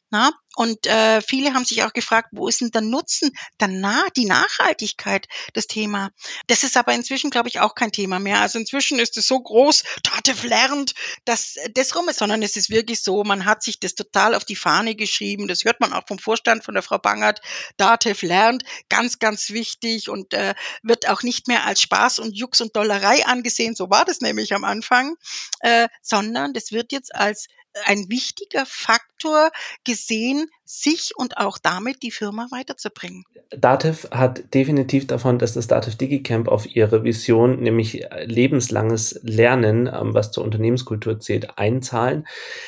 [0.10, 0.32] Na?
[0.56, 5.28] Und äh, viele haben sich auch gefragt, wo ist denn der Nutzen, danach die Nachhaltigkeit,
[5.54, 6.12] das Thema.
[6.48, 8.42] Das ist aber inzwischen, glaube ich, auch kein Thema mehr.
[8.42, 10.94] Also inzwischen ist es so groß, Tatev lernt,
[11.26, 14.44] dass das rum ist, sondern es ist wirklich so, man hat sich das total auf
[14.44, 15.48] die Fahne geschrieben.
[15.48, 17.42] Das hört man auch vom Vorstand von der Frau Bangert.
[17.78, 22.60] Datev lernt, ganz, ganz wichtig und äh, wird auch nicht mehr als Spaß und Jux
[22.60, 23.76] und Dollerei angesehen.
[23.76, 25.16] So war das nämlich am Anfang,
[25.62, 27.48] äh, sondern das wird jetzt als
[27.86, 29.52] ein wichtiger Faktor
[29.86, 33.24] gesehen, sich und auch damit die Firma weiterzubringen.
[33.50, 40.14] Dativ hat definitiv davon, dass das Dativ DigiCamp auf ihre Vision, nämlich lebenslanges Lernen, ähm,
[40.14, 42.26] was zur Unternehmenskultur zählt, einzahlen.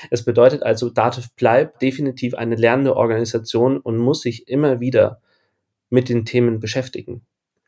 [0.09, 5.21] Es bedeutet also, Dativ bleibt definitiv eine lernende Organisation und muss sich immer wieder
[5.89, 7.25] mit den Themen beschäftigen.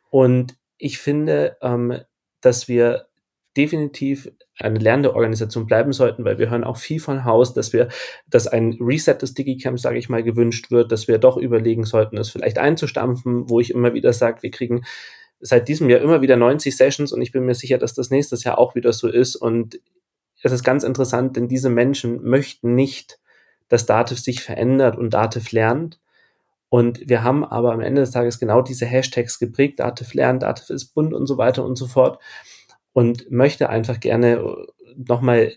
[0.10, 2.00] Und ich finde, ähm,
[2.42, 3.08] dass wir
[3.56, 7.90] definitiv eine lernende Organisation bleiben sollten, weil wir hören auch viel von Haus, dass wir,
[8.28, 12.18] dass ein Reset des Digicamps, sage ich mal, gewünscht wird, dass wir doch überlegen sollten,
[12.18, 14.86] es vielleicht einzustampfen, wo ich immer wieder sage, wir kriegen
[15.42, 18.44] seit diesem Jahr immer wieder 90 Sessions und ich bin mir sicher, dass das nächstes
[18.44, 19.80] Jahr auch wieder so ist und
[20.42, 23.20] es ist ganz interessant, denn diese Menschen möchten nicht,
[23.68, 26.00] dass Dativ sich verändert und Dativ lernt.
[26.70, 30.70] Und wir haben aber am Ende des Tages genau diese Hashtags geprägt, Dativ lernt, Dativ
[30.70, 32.22] ist bunt und so weiter und so fort
[32.96, 35.52] und möchte einfach gerne äh, nochmal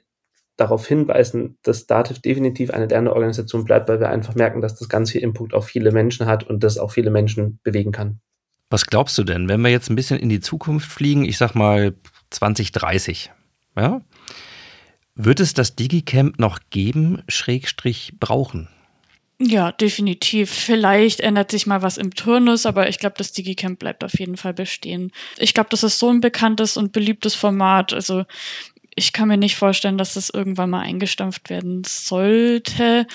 [0.57, 5.12] darauf hinweisen, dass Dativ definitiv eine Lernorganisation bleibt, weil wir einfach merken, dass das ganz
[5.12, 8.20] viel Input auf viele Menschen hat und das auch viele Menschen bewegen kann.
[8.70, 11.55] Was glaubst du denn, wenn wir jetzt ein bisschen in die Zukunft fliegen, ich sag
[11.55, 11.94] mal
[12.31, 13.31] 2030,
[13.77, 14.01] ja?
[15.14, 18.68] Wird es das Digicamp noch geben, Schrägstrich brauchen?
[19.40, 20.51] Ja, definitiv.
[20.51, 24.37] Vielleicht ändert sich mal was im Turnus, aber ich glaube, das Digicamp bleibt auf jeden
[24.37, 25.12] Fall bestehen.
[25.38, 27.92] Ich glaube, das ist so ein bekanntes und beliebtes Format.
[27.92, 28.24] Also
[28.96, 33.07] ich kann mir nicht vorstellen, dass das irgendwann mal eingestampft werden sollte.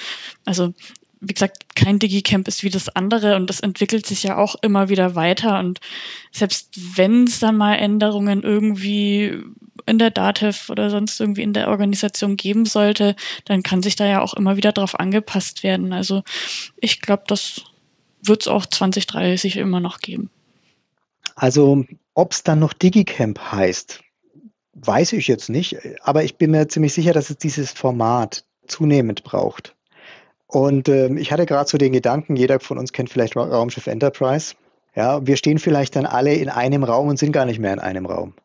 [0.46, 0.74] Also
[1.20, 4.90] wie gesagt, kein Digicamp ist wie das andere und das entwickelt sich ja auch immer
[4.90, 5.60] wieder weiter.
[5.60, 5.80] Und
[6.32, 9.42] selbst wenn es dann mal Änderungen irgendwie
[9.86, 13.16] in der DATEV oder sonst irgendwie in der Organisation geben sollte,
[13.46, 15.94] dann kann sich da ja auch immer wieder drauf angepasst werden.
[15.94, 16.24] Also
[16.78, 17.62] ich glaube, das
[18.22, 20.30] wird es auch 2030 immer noch geben.
[21.36, 24.02] Also ob es dann noch Digicamp heißt,
[24.74, 29.24] weiß ich jetzt nicht, aber ich bin mir ziemlich sicher, dass es dieses Format zunehmend
[29.24, 29.76] braucht.
[30.48, 34.56] Und ähm, ich hatte gerade so den Gedanken, jeder von uns kennt vielleicht Raumschiff Enterprise.
[34.96, 37.80] Ja, wir stehen vielleicht dann alle in einem Raum und sind gar nicht mehr in
[37.80, 38.36] einem Raum.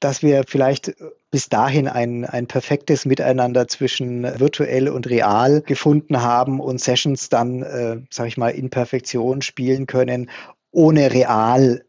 [0.00, 0.94] Dass wir vielleicht
[1.30, 7.62] bis dahin ein, ein perfektes Miteinander zwischen virtuell und real gefunden haben und Sessions dann,
[7.62, 10.30] äh, sag ich mal, in Perfektion spielen können,
[10.72, 11.84] ohne real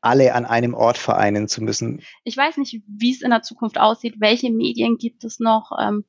[0.00, 2.02] alle an einem Ort vereinen zu müssen.
[2.24, 5.70] Ich weiß nicht, wie es in der Zukunft aussieht, welche Medien gibt es noch.
[5.80, 6.04] Ähm,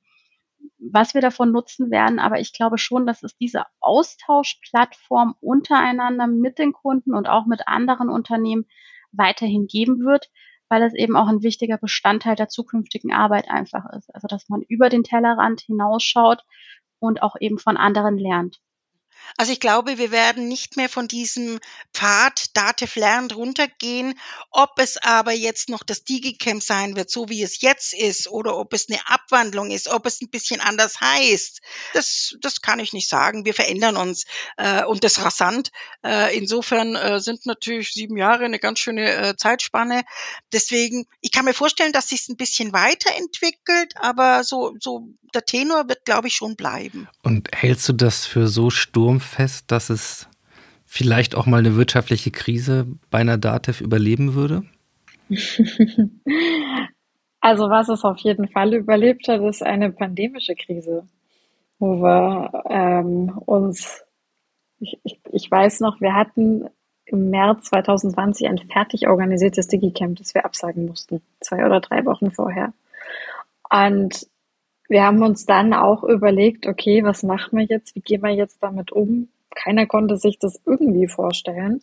[0.91, 2.19] was wir davon nutzen werden.
[2.19, 7.67] Aber ich glaube schon, dass es diese Austauschplattform untereinander mit den Kunden und auch mit
[7.67, 8.65] anderen Unternehmen
[9.11, 10.29] weiterhin geben wird,
[10.73, 14.13] weil es eben auch ein wichtiger Bestandteil der zukünftigen Arbeit einfach ist.
[14.15, 16.43] Also dass man über den Tellerrand hinausschaut
[16.97, 18.59] und auch eben von anderen lernt.
[19.37, 21.59] Also ich glaube, wir werden nicht mehr von diesem
[21.93, 24.19] Pfad Dativ lernt runtergehen.
[24.51, 28.57] Ob es aber jetzt noch das Digicamp sein wird, so wie es jetzt ist, oder
[28.57, 31.61] ob es eine Abwandlung ist, ob es ein bisschen anders heißt,
[31.93, 33.45] das, das kann ich nicht sagen.
[33.45, 34.25] Wir verändern uns
[34.57, 35.71] äh, und das rasant.
[36.03, 40.03] Äh, insofern äh, sind natürlich sieben Jahre eine ganz schöne äh, Zeitspanne.
[40.51, 45.89] Deswegen, ich kann mir vorstellen, dass sich ein bisschen weiterentwickelt, aber so, so der Tenor
[45.89, 47.07] wird, glaube ich, schon bleiben.
[47.23, 48.69] Und hältst du das für so
[49.13, 50.27] sturmfest, dass es
[50.85, 54.63] vielleicht auch mal eine wirtschaftliche Krise bei einer DATEV überleben würde?
[57.45, 61.05] Also was es auf jeden Fall überlebt hat, ist eine pandemische Krise,
[61.77, 64.01] wo wir ähm, uns,
[64.79, 66.69] ich, ich, ich weiß noch, wir hatten
[67.03, 72.31] im März 2020 ein fertig organisiertes Digicamp, das wir absagen mussten, zwei oder drei Wochen
[72.31, 72.71] vorher.
[73.69, 74.25] Und
[74.89, 77.95] wir haben uns dann auch überlegt, okay, was machen wir jetzt?
[77.95, 79.29] Wie gehen wir jetzt damit um?
[79.55, 81.81] Keiner konnte sich das irgendwie vorstellen.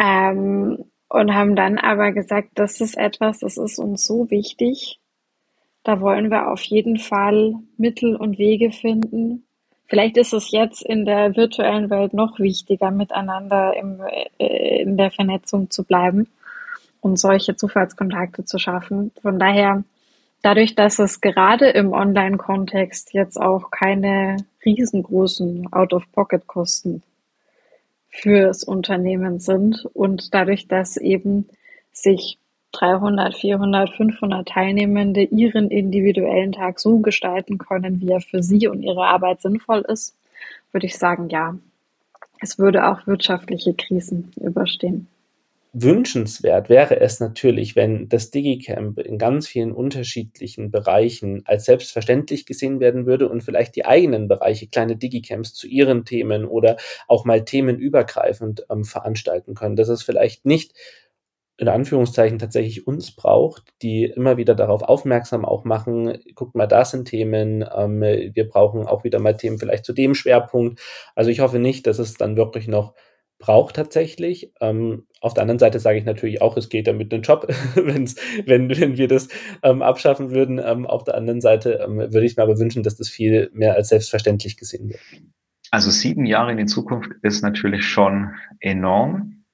[0.00, 4.98] Ähm, und haben dann aber gesagt, das ist etwas, das ist uns so wichtig.
[5.84, 9.44] Da wollen wir auf jeden Fall Mittel und Wege finden.
[9.86, 14.00] Vielleicht ist es jetzt in der virtuellen Welt noch wichtiger, miteinander im,
[14.38, 16.26] äh, in der Vernetzung zu bleiben
[17.00, 19.12] und solche Zufallskontakte zu schaffen.
[19.20, 19.84] Von daher,
[20.44, 27.02] dadurch, dass es gerade im Online-Kontext jetzt auch keine riesengroßen Out-of-Pocket-Kosten
[28.10, 31.48] fürs Unternehmen sind und dadurch, dass eben
[31.92, 32.38] sich
[32.72, 38.82] 300, 400, 500 Teilnehmende ihren individuellen Tag so gestalten können, wie er für sie und
[38.82, 40.14] ihre Arbeit sinnvoll ist,
[40.72, 41.56] würde ich sagen, ja,
[42.40, 45.08] es würde auch wirtschaftliche Krisen überstehen.
[45.76, 52.78] Wünschenswert wäre es natürlich, wenn das Digicamp in ganz vielen unterschiedlichen Bereichen als selbstverständlich gesehen
[52.78, 56.76] werden würde und vielleicht die eigenen Bereiche, kleine Digicamps zu ihren Themen oder
[57.08, 59.74] auch mal themenübergreifend ähm, veranstalten können.
[59.74, 60.74] Dass es vielleicht nicht
[61.56, 66.92] in Anführungszeichen tatsächlich uns braucht, die immer wieder darauf aufmerksam auch machen, guckt mal, das
[66.92, 70.80] sind Themen, ähm, wir brauchen auch wieder mal Themen vielleicht zu dem Schwerpunkt.
[71.16, 72.94] Also ich hoffe nicht, dass es dann wirklich noch
[73.44, 74.52] braucht tatsächlich.
[74.62, 78.16] Ähm, auf der anderen Seite sage ich natürlich auch, es geht damit den Job, wenn's,
[78.46, 79.28] wenn, wenn wir das
[79.62, 80.58] ähm, abschaffen würden.
[80.64, 83.74] Ähm, auf der anderen Seite ähm, würde ich mir aber wünschen, dass das viel mehr
[83.74, 85.00] als selbstverständlich gesehen wird.
[85.70, 88.30] Also sieben Jahre in die Zukunft ist natürlich schon
[88.60, 89.44] enorm.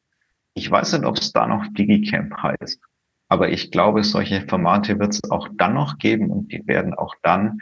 [0.54, 2.80] Ich weiß nicht, ob es da noch Digicamp heißt,
[3.28, 7.16] aber ich glaube, solche Formate wird es auch dann noch geben und die werden auch
[7.24, 7.58] dann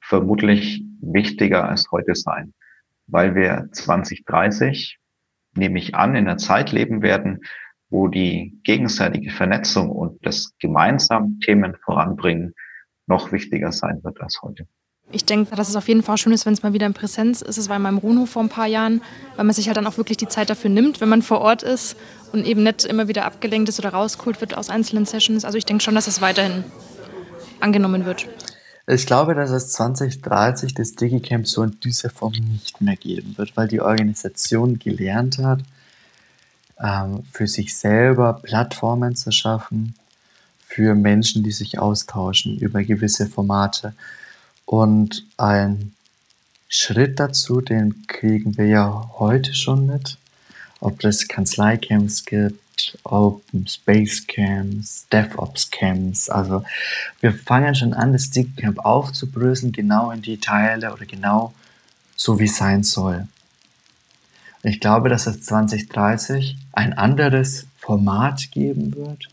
[0.00, 2.54] vermutlich wichtiger als heute sein,
[3.08, 5.00] weil wir 2030
[5.56, 7.40] nehme ich an, in einer Zeit leben werden,
[7.88, 12.54] wo die gegenseitige Vernetzung und das gemeinsam Themen voranbringen
[13.06, 14.66] noch wichtiger sein wird als heute.
[15.12, 17.40] Ich denke, dass es auf jeden Fall schön ist, wenn es mal wieder in Präsenz
[17.40, 17.58] ist.
[17.58, 19.02] Es war in meinem Runo vor ein paar Jahren,
[19.36, 21.62] weil man sich halt dann auch wirklich die Zeit dafür nimmt, wenn man vor Ort
[21.62, 21.96] ist
[22.32, 25.44] und eben nicht immer wieder abgelenkt ist oder rausgeholt wird aus einzelnen Sessions.
[25.44, 26.64] Also ich denke schon, dass es weiterhin
[27.60, 28.26] angenommen wird.
[28.88, 33.56] Ich glaube, dass es 2030 das Digicamp so in dieser Form nicht mehr geben wird,
[33.56, 35.60] weil die Organisation gelernt hat,
[36.78, 39.94] ähm, für sich selber Plattformen zu schaffen,
[40.68, 43.92] für Menschen, die sich austauschen über gewisse Formate
[44.66, 45.92] und ein
[46.68, 50.18] Schritt dazu, den kriegen wir ja heute schon mit.
[50.80, 52.60] Ob das Kanzleicamps gibt,
[53.04, 56.28] Open Space Camps, DevOps Camps.
[56.28, 56.64] Also
[57.20, 61.52] wir fangen schon an, das Camp aufzubröseln, genau in die Teile oder genau
[62.16, 63.28] so wie es sein soll.
[64.62, 69.28] Ich glaube, dass es 2030 ein anderes Format geben wird,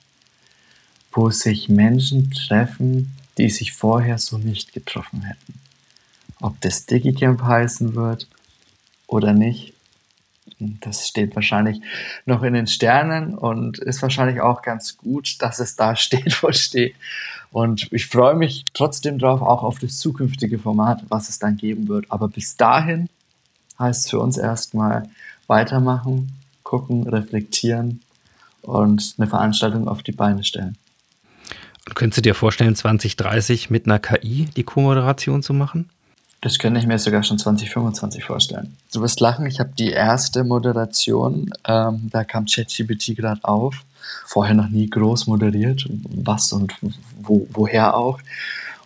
[1.11, 5.59] wo sich Menschen treffen, die sich vorher so nicht getroffen hätten.
[6.39, 8.27] Ob das Digicamp heißen wird
[9.07, 9.73] oder nicht,
[10.59, 11.81] das steht wahrscheinlich
[12.25, 16.49] noch in den Sternen und ist wahrscheinlich auch ganz gut, dass es da steht, wo
[16.49, 16.95] es steht.
[17.51, 21.87] Und ich freue mich trotzdem drauf, auch auf das zukünftige Format, was es dann geben
[21.87, 22.07] wird.
[22.09, 23.09] Aber bis dahin
[23.77, 25.09] heißt es für uns erstmal
[25.47, 26.31] weitermachen,
[26.63, 28.01] gucken, reflektieren
[28.63, 30.77] und eine Veranstaltung auf die Beine stellen.
[31.93, 35.89] Könntest du dir vorstellen, 2030 mit einer KI die Co-Moderation zu machen?
[36.43, 38.75] Das könnte ich mir sogar schon 2025 vorstellen.
[38.91, 43.85] Du wirst lachen, ich habe die erste Moderation, ähm, da kam ChatGPT gerade auf.
[44.25, 46.73] Vorher noch nie groß moderiert, was und
[47.21, 48.19] wo, woher auch.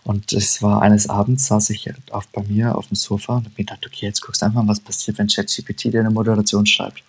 [0.04, 3.54] Und es war eines Abends, saß ich auf, bei mir auf dem Sofa und habe
[3.58, 7.02] mir gedacht, okay, jetzt guckst einfach mal, was passiert, wenn ChatGPT dir eine Moderation schreibt.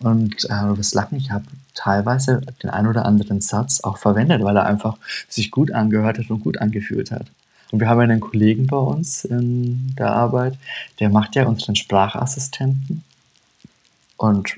[0.00, 1.44] Und äh, du wirst lachen, ich habe
[1.74, 4.96] teilweise den ein oder anderen Satz auch verwendet, weil er einfach
[5.28, 7.26] sich gut angehört hat und gut angefühlt hat.
[7.70, 10.58] Und wir haben einen Kollegen bei uns in der Arbeit,
[10.98, 13.04] der macht ja unseren Sprachassistenten.
[14.16, 14.56] Und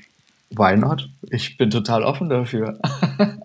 [0.49, 1.09] why not?
[1.29, 2.79] Ich bin total offen dafür.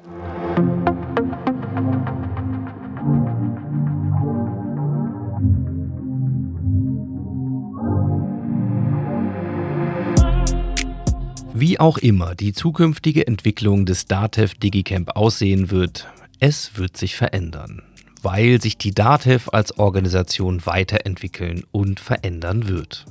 [11.61, 16.07] Wie auch immer die zukünftige Entwicklung des DATEV DigiCamp aussehen wird,
[16.39, 17.83] es wird sich verändern,
[18.23, 23.07] weil sich die DATEV als Organisation weiterentwickeln und verändern wird.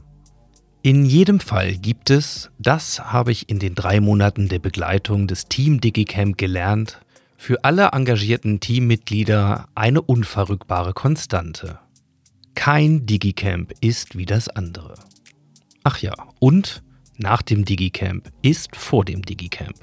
[0.81, 5.45] In jedem Fall gibt es, das habe ich in den drei Monaten der Begleitung des
[5.45, 7.01] Team DigiCamp gelernt,
[7.35, 11.79] für alle engagierten Teammitglieder eine unverrückbare Konstante.
[12.55, 14.95] Kein DigiCamp ist wie das andere.
[15.83, 16.83] Ach ja, und
[17.17, 19.75] nach dem Digicamp ist vor dem Digicamp.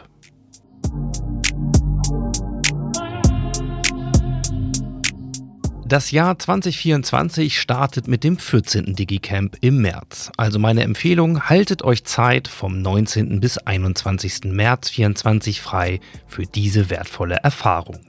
[5.86, 8.94] Das Jahr 2024 startet mit dem 14.
[8.94, 10.32] Digicamp im März.
[10.38, 13.38] Also meine Empfehlung, haltet euch Zeit vom 19.
[13.38, 14.44] bis 21.
[14.44, 18.00] März 2024 frei für diese wertvolle Erfahrung.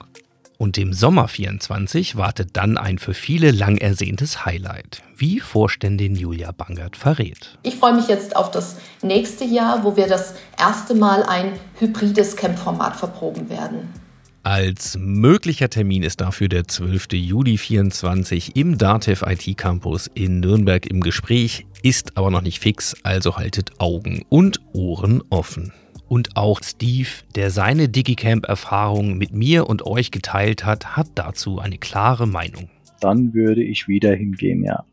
[0.58, 6.54] Und im Sommer 24 wartet dann ein für viele lang ersehntes Highlight, wie Vorständin Julia
[6.54, 7.58] Bangert verrät.
[7.64, 12.38] Ich freue mich jetzt auf das nächste Jahr, wo wir das erste Mal ein hybrides
[12.38, 14.05] Camp-Format verproben werden.
[14.46, 17.14] Als möglicher Termin ist dafür der 12.
[17.14, 22.96] Juli 24 im Datev IT Campus in Nürnberg im Gespräch, ist aber noch nicht fix,
[23.02, 25.74] also haltet Augen und Ohren offen.
[26.08, 31.80] Und auch Steve, der seine Digicamp-Erfahrung mit mir und euch geteilt hat, hat dazu eine
[31.80, 32.70] klare Meinung.
[33.02, 34.84] Dann würde ich wieder hingehen, ja.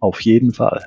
[0.00, 0.84] Auf jeden Fall.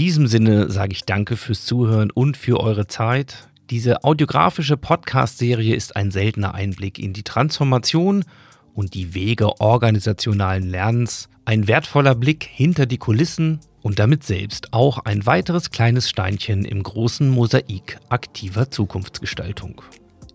[0.00, 3.50] Diesem Sinne sage ich danke fürs Zuhören und für eure Zeit.
[3.68, 8.24] Diese audiografische Podcast-Serie ist ein seltener Einblick in die Transformation
[8.72, 15.00] und die Wege organisationalen Lernens, ein wertvoller Blick hinter die Kulissen und damit selbst auch
[15.00, 19.82] ein weiteres kleines Steinchen im großen Mosaik aktiver Zukunftsgestaltung.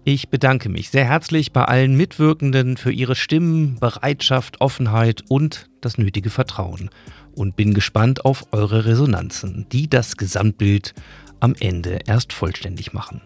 [0.03, 5.97] Ich bedanke mich sehr herzlich bei allen Mitwirkenden für ihre Stimmen, Bereitschaft, Offenheit und das
[5.97, 6.91] nötige Vertrauen
[7.35, 10.93] und bin gespannt auf eure Resonanzen, die das Gesamtbild
[11.39, 13.21] am Ende erst vollständig machen.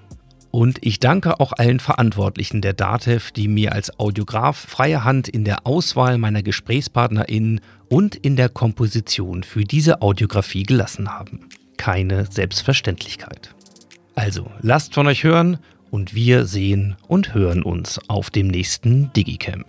[0.52, 5.46] Und ich danke auch allen Verantwortlichen der DATEV, die mir als Audiograf freie Hand in
[5.46, 11.50] der Auswahl meiner GesprächspartnerInnen und in der Komposition für diese Audiografie gelassen haben.
[11.78, 13.54] Keine Selbstverständlichkeit.
[14.16, 15.60] Also, lasst von euch hören
[15.92, 19.68] und wir sehen und hören uns auf dem nächsten Digicamp.